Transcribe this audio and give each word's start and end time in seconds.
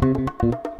Thank 0.00 0.42
you. 0.42 0.77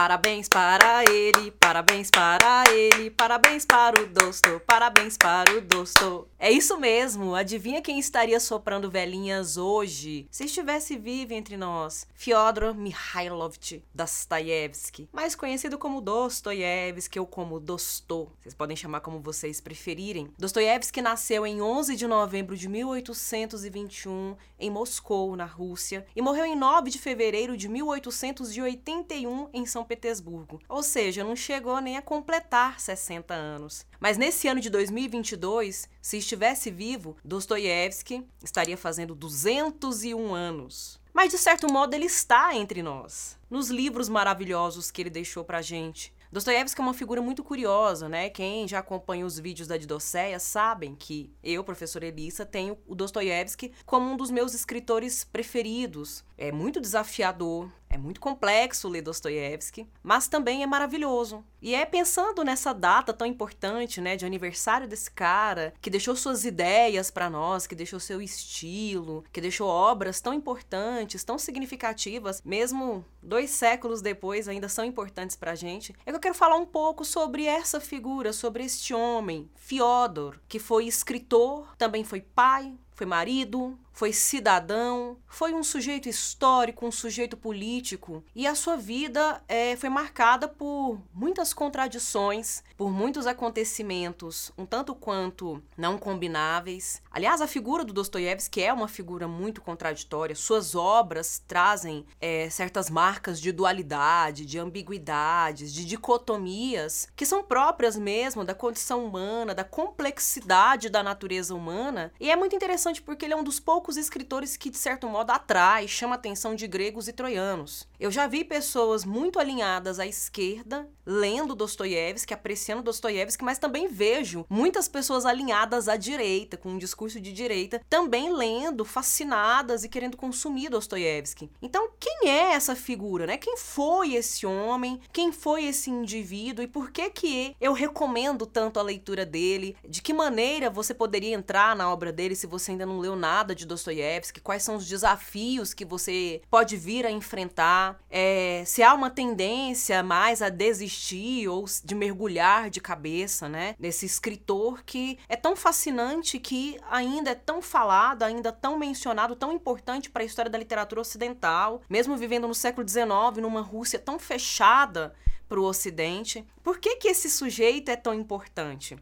Parabéns 0.00 0.48
para 0.48 1.04
ele, 1.10 1.50
parabéns 1.50 2.10
para 2.10 2.64
ele, 2.72 3.10
parabéns 3.10 3.66
para 3.66 4.00
o 4.00 4.06
Dosto, 4.06 4.58
parabéns 4.66 5.18
para 5.18 5.54
o 5.54 5.60
Dosto. 5.60 6.26
É 6.38 6.50
isso 6.50 6.78
mesmo, 6.78 7.34
adivinha 7.34 7.82
quem 7.82 7.98
estaria 7.98 8.40
soprando 8.40 8.90
velhinhas 8.90 9.58
hoje, 9.58 10.26
se 10.30 10.46
estivesse 10.46 10.96
vivo 10.96 11.34
entre 11.34 11.54
nós? 11.58 12.06
Fyodor 12.14 12.74
Mikhailovich 12.74 13.84
Dostoiévski, 13.94 15.06
mais 15.12 15.34
conhecido 15.34 15.76
como 15.76 16.00
Dostoiévski 16.00 17.20
ou 17.20 17.26
como 17.26 17.60
Dostô. 17.60 18.30
Vocês 18.40 18.54
podem 18.54 18.74
chamar 18.74 19.00
como 19.00 19.20
vocês 19.20 19.60
preferirem. 19.60 20.32
Dostoiévski 20.38 21.02
nasceu 21.02 21.46
em 21.46 21.60
11 21.60 21.94
de 21.94 22.06
novembro 22.06 22.56
de 22.56 22.70
1821 22.70 24.34
em 24.58 24.70
Moscou, 24.70 25.36
na 25.36 25.44
Rússia, 25.44 26.06
e 26.16 26.22
morreu 26.22 26.46
em 26.46 26.56
9 26.56 26.88
de 26.90 26.98
fevereiro 26.98 27.54
de 27.54 27.68
1881 27.68 29.50
em 29.52 29.66
São 29.66 29.89
Petersburgo. 29.90 30.60
Ou 30.68 30.84
seja, 30.84 31.24
não 31.24 31.34
chegou 31.34 31.80
nem 31.80 31.96
a 31.96 32.02
completar 32.02 32.78
60 32.78 33.34
anos. 33.34 33.84
Mas 33.98 34.16
nesse 34.16 34.46
ano 34.46 34.60
de 34.60 34.70
2022, 34.70 35.88
se 36.00 36.18
estivesse 36.18 36.70
vivo, 36.70 37.16
Dostoiévski 37.24 38.24
estaria 38.40 38.76
fazendo 38.76 39.16
201 39.16 40.32
anos. 40.32 41.00
Mas 41.12 41.32
de 41.32 41.38
certo 41.38 41.66
modo 41.68 41.92
ele 41.92 42.06
está 42.06 42.54
entre 42.54 42.84
nós, 42.84 43.36
nos 43.50 43.68
livros 43.68 44.08
maravilhosos 44.08 44.92
que 44.92 45.02
ele 45.02 45.10
deixou 45.10 45.44
pra 45.44 45.60
gente. 45.60 46.14
Dostoiévski 46.32 46.80
é 46.80 46.84
uma 46.84 46.94
figura 46.94 47.20
muito 47.20 47.42
curiosa, 47.42 48.08
né? 48.08 48.30
Quem 48.30 48.68
já 48.68 48.78
acompanha 48.78 49.26
os 49.26 49.36
vídeos 49.40 49.66
da 49.66 49.76
Didocéia 49.76 50.38
sabem 50.38 50.94
que 50.94 51.28
eu, 51.42 51.64
professora 51.64 52.06
Elissa, 52.06 52.46
tenho 52.46 52.78
o 52.86 52.94
Dostoiévski 52.94 53.72
como 53.84 54.08
um 54.08 54.16
dos 54.16 54.30
meus 54.30 54.54
escritores 54.54 55.24
preferidos. 55.24 56.24
É 56.38 56.52
muito 56.52 56.80
desafiador, 56.80 57.68
é 57.90 57.98
muito 57.98 58.20
complexo 58.20 58.88
ler 58.88 59.02
Dostoiévski, 59.02 59.86
mas 60.00 60.28
também 60.28 60.62
é 60.62 60.66
maravilhoso. 60.66 61.44
E 61.60 61.74
é 61.74 61.84
pensando 61.84 62.44
nessa 62.44 62.72
data 62.72 63.12
tão 63.12 63.26
importante, 63.26 64.00
né, 64.00 64.16
de 64.16 64.24
aniversário 64.24 64.86
desse 64.86 65.10
cara, 65.10 65.74
que 65.80 65.90
deixou 65.90 66.14
suas 66.14 66.44
ideias 66.44 67.10
para 67.10 67.28
nós, 67.28 67.66
que 67.66 67.74
deixou 67.74 67.98
seu 67.98 68.22
estilo, 68.22 69.24
que 69.32 69.40
deixou 69.40 69.68
obras 69.68 70.20
tão 70.20 70.32
importantes, 70.32 71.24
tão 71.24 71.36
significativas, 71.36 72.40
mesmo 72.44 73.04
dois 73.20 73.50
séculos 73.50 74.00
depois 74.00 74.48
ainda 74.48 74.68
são 74.68 74.84
importantes 74.84 75.34
pra 75.34 75.56
gente. 75.56 75.94
É 76.06 76.10
que 76.10 76.16
eu 76.16 76.20
quero 76.20 76.34
falar 76.34 76.56
um 76.56 76.66
pouco 76.66 77.04
sobre 77.04 77.44
essa 77.44 77.80
figura, 77.80 78.32
sobre 78.32 78.64
este 78.64 78.94
homem, 78.94 79.50
Fyodor, 79.56 80.38
que 80.48 80.60
foi 80.60 80.86
escritor, 80.86 81.76
também 81.76 82.04
foi 82.04 82.20
pai, 82.20 82.72
foi 83.00 83.06
marido, 83.06 83.78
foi 84.00 84.14
cidadão, 84.14 85.18
foi 85.26 85.52
um 85.52 85.62
sujeito 85.62 86.08
histórico, 86.08 86.86
um 86.86 86.90
sujeito 86.90 87.36
político, 87.36 88.24
e 88.34 88.46
a 88.46 88.54
sua 88.54 88.74
vida 88.74 89.42
é, 89.46 89.76
foi 89.76 89.90
marcada 89.90 90.48
por 90.48 90.98
muitas 91.12 91.52
contradições, 91.52 92.64
por 92.78 92.90
muitos 92.90 93.26
acontecimentos, 93.26 94.52
um 94.56 94.64
tanto 94.64 94.94
quanto 94.94 95.62
não 95.76 95.98
combináveis. 95.98 97.02
Aliás, 97.10 97.42
a 97.42 97.46
figura 97.46 97.84
do 97.84 97.92
Dostoiévski 97.92 98.62
é 98.62 98.72
uma 98.72 98.88
figura 98.88 99.28
muito 99.28 99.60
contraditória. 99.60 100.34
Suas 100.34 100.74
obras 100.74 101.42
trazem 101.46 102.06
é, 102.18 102.48
certas 102.48 102.88
marcas 102.88 103.38
de 103.38 103.52
dualidade, 103.52 104.46
de 104.46 104.58
ambiguidades, 104.58 105.74
de 105.74 105.84
dicotomias, 105.84 107.06
que 107.14 107.26
são 107.26 107.44
próprias 107.44 107.98
mesmo 107.98 108.46
da 108.46 108.54
condição 108.54 109.04
humana, 109.04 109.54
da 109.54 109.62
complexidade 109.62 110.88
da 110.88 111.02
natureza 111.02 111.54
humana. 111.54 112.10
E 112.18 112.30
é 112.30 112.36
muito 112.36 112.56
interessante 112.56 113.02
porque 113.02 113.26
ele 113.26 113.34
é 113.34 113.36
um 113.36 113.44
dos 113.44 113.60
poucos 113.60 113.89
poucos 113.90 113.96
escritores 113.96 114.56
que, 114.56 114.70
de 114.70 114.78
certo 114.78 115.08
modo, 115.08 115.30
atrai, 115.30 115.88
chama 115.88 116.14
a 116.14 116.18
atenção 116.18 116.54
de 116.54 116.68
gregos 116.68 117.08
e 117.08 117.12
troianos. 117.12 117.88
Eu 117.98 118.10
já 118.10 118.26
vi 118.28 118.44
pessoas 118.44 119.04
muito 119.04 119.40
alinhadas 119.40 119.98
à 119.98 120.06
esquerda, 120.06 120.88
lendo 121.04 121.56
Dostoiévski, 121.56 122.32
apreciando 122.32 122.84
Dostoiévski, 122.84 123.42
mas 123.42 123.58
também 123.58 123.88
vejo 123.88 124.46
muitas 124.48 124.86
pessoas 124.86 125.26
alinhadas 125.26 125.88
à 125.88 125.96
direita, 125.96 126.56
com 126.56 126.70
um 126.70 126.78
discurso 126.78 127.20
de 127.20 127.32
direita, 127.32 127.80
também 127.90 128.32
lendo, 128.32 128.84
fascinadas 128.84 129.82
e 129.82 129.88
querendo 129.88 130.16
consumir 130.16 130.68
Dostoiévski. 130.68 131.50
Então, 131.60 131.90
quem 131.98 132.28
é 132.30 132.52
essa 132.52 132.76
figura, 132.76 133.26
né? 133.26 133.36
Quem 133.36 133.56
foi 133.56 134.14
esse 134.14 134.46
homem? 134.46 135.00
Quem 135.12 135.32
foi 135.32 135.64
esse 135.64 135.90
indivíduo? 135.90 136.62
E 136.62 136.68
por 136.68 136.92
que 136.92 137.10
que 137.10 137.56
eu 137.60 137.72
recomendo 137.72 138.46
tanto 138.46 138.78
a 138.78 138.84
leitura 138.84 139.26
dele? 139.26 139.76
De 139.86 140.00
que 140.00 140.14
maneira 140.14 140.70
você 140.70 140.94
poderia 140.94 141.34
entrar 141.34 141.74
na 141.74 141.92
obra 141.92 142.12
dele 142.12 142.36
se 142.36 142.46
você 142.46 142.70
ainda 142.70 142.86
não 142.86 143.00
leu 143.00 143.16
nada 143.16 143.52
de 143.52 143.66
Dostoiévski? 143.70 144.40
Quais 144.40 144.62
são 144.62 144.76
os 144.76 144.86
desafios 144.86 145.72
que 145.72 145.84
você 145.84 146.42
pode 146.50 146.76
vir 146.76 147.06
a 147.06 147.10
enfrentar, 147.10 148.00
é, 148.10 148.62
se 148.66 148.82
há 148.82 148.92
uma 148.94 149.10
tendência 149.10 150.02
mais 150.02 150.42
a 150.42 150.48
desistir 150.48 151.48
ou 151.48 151.64
de 151.84 151.94
mergulhar 151.94 152.70
de 152.70 152.80
cabeça, 152.80 153.48
né? 153.48 153.74
Nesse 153.78 154.06
escritor 154.06 154.82
que 154.84 155.18
é 155.28 155.36
tão 155.36 155.56
fascinante, 155.56 156.38
que 156.38 156.78
ainda 156.90 157.30
é 157.30 157.34
tão 157.34 157.62
falado, 157.62 158.22
ainda 158.22 158.52
tão 158.52 158.78
mencionado, 158.78 159.36
tão 159.36 159.52
importante 159.52 160.10
para 160.10 160.22
a 160.22 160.26
história 160.26 160.50
da 160.50 160.58
literatura 160.58 161.00
ocidental, 161.00 161.82
mesmo 161.88 162.16
vivendo 162.16 162.48
no 162.48 162.54
século 162.54 162.86
XIX, 162.86 163.40
numa 163.40 163.60
Rússia 163.60 163.98
tão 163.98 164.18
fechada 164.18 165.14
para 165.48 165.60
o 165.60 165.64
Ocidente. 165.64 166.44
Por 166.62 166.78
que, 166.78 166.96
que 166.96 167.08
esse 167.08 167.28
sujeito 167.28 167.90
é 167.90 167.96
tão 167.96 168.14
importante? 168.14 168.96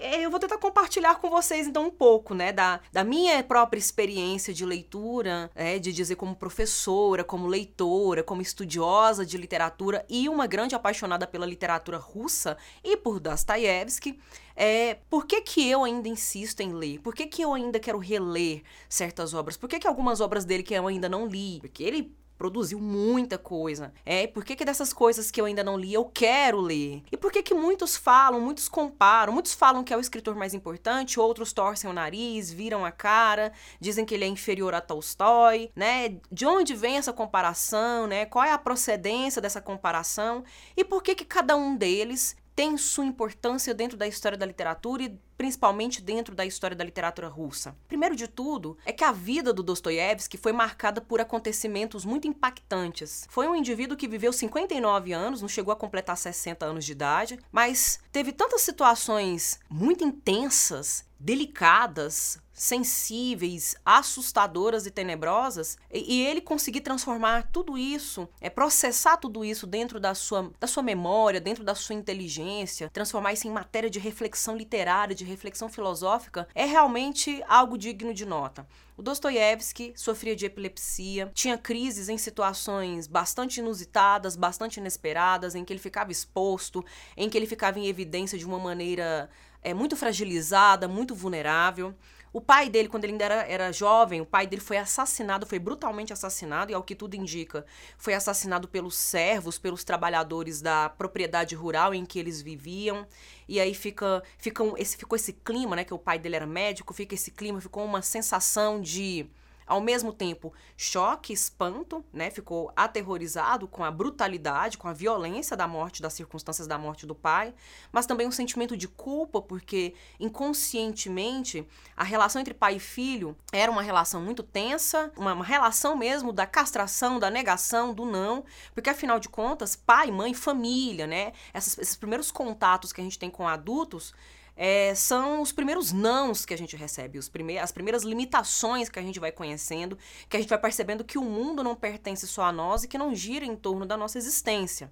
É, 0.00 0.24
eu 0.24 0.30
vou 0.30 0.38
tentar 0.38 0.58
compartilhar 0.58 1.16
com 1.16 1.28
vocês 1.28 1.66
então 1.66 1.86
um 1.86 1.90
pouco, 1.90 2.32
né, 2.34 2.52
da, 2.52 2.80
da 2.92 3.02
minha 3.02 3.42
própria 3.42 3.78
experiência 3.78 4.54
de 4.54 4.64
leitura, 4.64 5.50
é, 5.54 5.78
de 5.78 5.92
dizer 5.92 6.14
como 6.14 6.36
professora, 6.36 7.24
como 7.24 7.48
leitora, 7.48 8.22
como 8.22 8.40
estudiosa 8.40 9.26
de 9.26 9.36
literatura 9.36 10.04
e 10.08 10.28
uma 10.28 10.46
grande 10.46 10.74
apaixonada 10.74 11.26
pela 11.26 11.44
literatura 11.44 11.98
russa 11.98 12.56
e 12.84 12.96
por 12.96 13.18
Dostoiévski. 13.18 14.18
É, 14.54 14.98
por 15.10 15.26
que, 15.26 15.40
que 15.40 15.68
eu 15.68 15.84
ainda 15.84 16.08
insisto 16.08 16.60
em 16.60 16.72
ler? 16.72 17.00
Por 17.00 17.14
que, 17.14 17.26
que 17.26 17.42
eu 17.42 17.52
ainda 17.54 17.80
quero 17.80 17.98
reler 17.98 18.62
certas 18.88 19.34
obras? 19.34 19.56
Por 19.56 19.68
que, 19.68 19.78
que 19.78 19.86
algumas 19.86 20.20
obras 20.20 20.44
dele 20.44 20.62
que 20.62 20.74
eu 20.74 20.86
ainda 20.86 21.08
não 21.08 21.26
li? 21.26 21.58
Porque 21.60 21.82
ele 21.82 22.16
produziu 22.38 22.78
muita 22.78 23.36
coisa. 23.36 23.92
É, 24.06 24.26
por 24.28 24.44
que, 24.44 24.54
que 24.54 24.64
dessas 24.64 24.92
coisas 24.92 25.30
que 25.30 25.40
eu 25.40 25.44
ainda 25.44 25.64
não 25.64 25.76
li 25.76 25.92
eu 25.92 26.04
quero 26.04 26.60
ler? 26.60 27.02
E 27.10 27.16
por 27.16 27.32
que 27.32 27.42
que 27.42 27.52
muitos 27.52 27.96
falam, 27.96 28.40
muitos 28.40 28.68
comparam, 28.68 29.32
muitos 29.32 29.52
falam 29.52 29.82
que 29.82 29.92
é 29.92 29.96
o 29.96 30.00
escritor 30.00 30.36
mais 30.36 30.54
importante, 30.54 31.18
outros 31.18 31.52
torcem 31.52 31.90
o 31.90 31.92
nariz, 31.92 32.50
viram 32.50 32.84
a 32.84 32.92
cara, 32.92 33.52
dizem 33.80 34.04
que 34.04 34.14
ele 34.14 34.24
é 34.24 34.28
inferior 34.28 34.72
a 34.72 34.80
Tolstói, 34.80 35.70
né? 35.74 36.16
De 36.30 36.46
onde 36.46 36.74
vem 36.74 36.96
essa 36.96 37.12
comparação, 37.12 38.06
né? 38.06 38.24
Qual 38.24 38.44
é 38.44 38.52
a 38.52 38.58
procedência 38.58 39.42
dessa 39.42 39.60
comparação? 39.60 40.44
E 40.76 40.84
por 40.84 41.02
que 41.02 41.16
que 41.16 41.24
cada 41.24 41.56
um 41.56 41.76
deles 41.76 42.36
tem 42.54 42.76
sua 42.76 43.04
importância 43.04 43.72
dentro 43.72 43.96
da 43.96 44.06
história 44.06 44.36
da 44.36 44.44
literatura 44.44 45.04
e 45.04 45.18
principalmente 45.38 46.02
dentro 46.02 46.34
da 46.34 46.44
história 46.44 46.76
da 46.76 46.84
literatura 46.84 47.28
russa. 47.28 47.76
Primeiro 47.86 48.16
de 48.16 48.26
tudo, 48.26 48.76
é 48.84 48.92
que 48.92 49.04
a 49.04 49.12
vida 49.12 49.52
do 49.52 49.62
Dostoiévski 49.62 50.36
foi 50.36 50.52
marcada 50.52 51.00
por 51.00 51.20
acontecimentos 51.20 52.04
muito 52.04 52.26
impactantes. 52.26 53.26
Foi 53.30 53.46
um 53.46 53.54
indivíduo 53.54 53.96
que 53.96 54.08
viveu 54.08 54.32
59 54.32 55.12
anos, 55.12 55.40
não 55.40 55.48
chegou 55.48 55.72
a 55.72 55.76
completar 55.76 56.16
60 56.16 56.66
anos 56.66 56.84
de 56.84 56.92
idade, 56.92 57.38
mas 57.52 58.00
teve 58.10 58.32
tantas 58.32 58.62
situações 58.62 59.60
muito 59.70 60.02
intensas, 60.04 61.06
delicadas, 61.18 62.40
sensíveis, 62.58 63.76
assustadoras 63.84 64.84
e 64.84 64.90
tenebrosas, 64.90 65.78
e, 65.92 66.22
ele 66.22 66.40
conseguir 66.40 66.80
transformar 66.80 67.48
tudo 67.52 67.78
isso, 67.78 68.28
é 68.40 68.50
processar 68.50 69.16
tudo 69.16 69.44
isso 69.44 69.66
dentro 69.66 70.00
da 70.00 70.14
sua, 70.14 70.50
da 70.58 70.66
sua 70.66 70.82
memória, 70.82 71.40
dentro 71.40 71.62
da 71.62 71.74
sua 71.74 71.94
inteligência, 71.94 72.90
transformar 72.92 73.32
isso 73.32 73.46
em 73.46 73.50
matéria 73.50 73.88
de 73.88 73.98
reflexão 73.98 74.56
literária, 74.56 75.14
de 75.14 75.24
reflexão 75.28 75.68
filosófica, 75.68 76.48
é 76.54 76.64
realmente 76.64 77.42
algo 77.46 77.78
digno 77.78 78.12
de 78.12 78.26
nota. 78.26 78.66
O 78.96 79.02
Dostoiévski 79.02 79.92
sofria 79.94 80.34
de 80.34 80.46
epilepsia, 80.46 81.30
tinha 81.32 81.56
crises 81.56 82.08
em 82.08 82.18
situações 82.18 83.06
bastante 83.06 83.60
inusitadas, 83.60 84.34
bastante 84.34 84.78
inesperadas, 84.78 85.54
em 85.54 85.64
que 85.64 85.72
ele 85.72 85.78
ficava 85.78 86.10
exposto, 86.10 86.84
em 87.16 87.30
que 87.30 87.38
ele 87.38 87.46
ficava 87.46 87.78
em 87.78 87.86
evidência 87.86 88.36
de 88.36 88.44
uma 88.44 88.58
maneira 88.58 89.30
é, 89.62 89.72
muito 89.72 89.96
fragilizada, 89.96 90.88
muito 90.88 91.14
vulnerável. 91.14 91.94
O 92.32 92.40
pai 92.40 92.68
dele, 92.68 92.88
quando 92.88 93.04
ele 93.04 93.12
ainda 93.12 93.24
era, 93.24 93.46
era 93.46 93.72
jovem, 93.72 94.20
o 94.20 94.26
pai 94.26 94.46
dele 94.46 94.60
foi 94.60 94.76
assassinado, 94.76 95.46
foi 95.46 95.58
brutalmente 95.58 96.12
assassinado, 96.12 96.70
e 96.70 96.74
ao 96.74 96.82
que 96.82 96.94
tudo 96.94 97.14
indica, 97.14 97.64
foi 97.96 98.14
assassinado 98.14 98.68
pelos 98.68 98.96
servos, 98.96 99.58
pelos 99.58 99.84
trabalhadores 99.84 100.60
da 100.60 100.88
propriedade 100.88 101.54
rural 101.54 101.94
em 101.94 102.04
que 102.04 102.18
eles 102.18 102.42
viviam. 102.42 103.06
E 103.48 103.58
aí 103.60 103.74
fica, 103.74 104.22
fica 104.38 104.62
esse, 104.76 104.96
ficou 104.96 105.16
esse 105.16 105.32
clima, 105.32 105.76
né? 105.76 105.84
Que 105.84 105.94
o 105.94 105.98
pai 105.98 106.18
dele 106.18 106.36
era 106.36 106.46
médico, 106.46 106.92
fica 106.92 107.14
esse 107.14 107.30
clima, 107.30 107.60
ficou 107.60 107.84
uma 107.84 108.02
sensação 108.02 108.80
de 108.80 109.26
ao 109.68 109.80
mesmo 109.80 110.12
tempo 110.12 110.52
choque, 110.76 111.32
espanto, 111.32 112.04
né? 112.12 112.30
Ficou 112.30 112.72
aterrorizado 112.74 113.68
com 113.68 113.84
a 113.84 113.90
brutalidade, 113.90 114.78
com 114.78 114.88
a 114.88 114.92
violência 114.92 115.56
da 115.56 115.68
morte, 115.68 116.00
das 116.00 116.14
circunstâncias 116.14 116.66
da 116.66 116.78
morte 116.78 117.06
do 117.06 117.14
pai, 117.14 117.54
mas 117.92 118.06
também 118.06 118.26
um 118.26 118.32
sentimento 118.32 118.76
de 118.76 118.88
culpa, 118.88 119.42
porque 119.42 119.94
inconscientemente 120.18 121.66
a 121.94 122.02
relação 122.02 122.40
entre 122.40 122.54
pai 122.54 122.76
e 122.76 122.80
filho 122.80 123.36
era 123.52 123.70
uma 123.70 123.82
relação 123.82 124.22
muito 124.22 124.42
tensa, 124.42 125.12
uma, 125.16 125.34
uma 125.34 125.44
relação 125.44 125.94
mesmo 125.94 126.32
da 126.32 126.46
castração, 126.46 127.18
da 127.18 127.30
negação, 127.30 127.92
do 127.92 128.06
não, 128.06 128.44
porque 128.74 128.90
afinal 128.90 129.20
de 129.20 129.28
contas, 129.28 129.76
pai, 129.76 130.10
mãe, 130.10 130.32
família, 130.32 131.06
né? 131.06 131.32
Essas, 131.52 131.78
esses 131.78 131.96
primeiros 131.96 132.30
contatos 132.30 132.92
que 132.92 133.00
a 133.00 133.04
gente 133.04 133.18
tem 133.18 133.30
com 133.30 133.46
adultos 133.46 134.14
é, 134.60 134.92
são 134.92 135.40
os 135.40 135.52
primeiros 135.52 135.92
nãos 135.92 136.44
que 136.44 136.52
a 136.52 136.58
gente 136.58 136.74
recebe, 136.74 137.16
os 137.16 137.30
as 137.62 137.70
primeiras 137.70 138.02
limitações 138.02 138.88
que 138.88 138.98
a 138.98 139.02
gente 139.02 139.20
vai 139.20 139.30
conhecendo, 139.30 139.96
que 140.28 140.36
a 140.36 140.40
gente 140.40 140.48
vai 140.48 140.58
percebendo 140.58 141.04
que 141.04 141.16
o 141.16 141.22
mundo 141.22 141.62
não 141.62 141.76
pertence 141.76 142.26
só 142.26 142.42
a 142.42 142.50
nós 142.50 142.82
e 142.82 142.88
que 142.88 142.98
não 142.98 143.14
gira 143.14 143.44
em 143.44 143.54
torno 143.54 143.86
da 143.86 143.96
nossa 143.96 144.18
existência. 144.18 144.90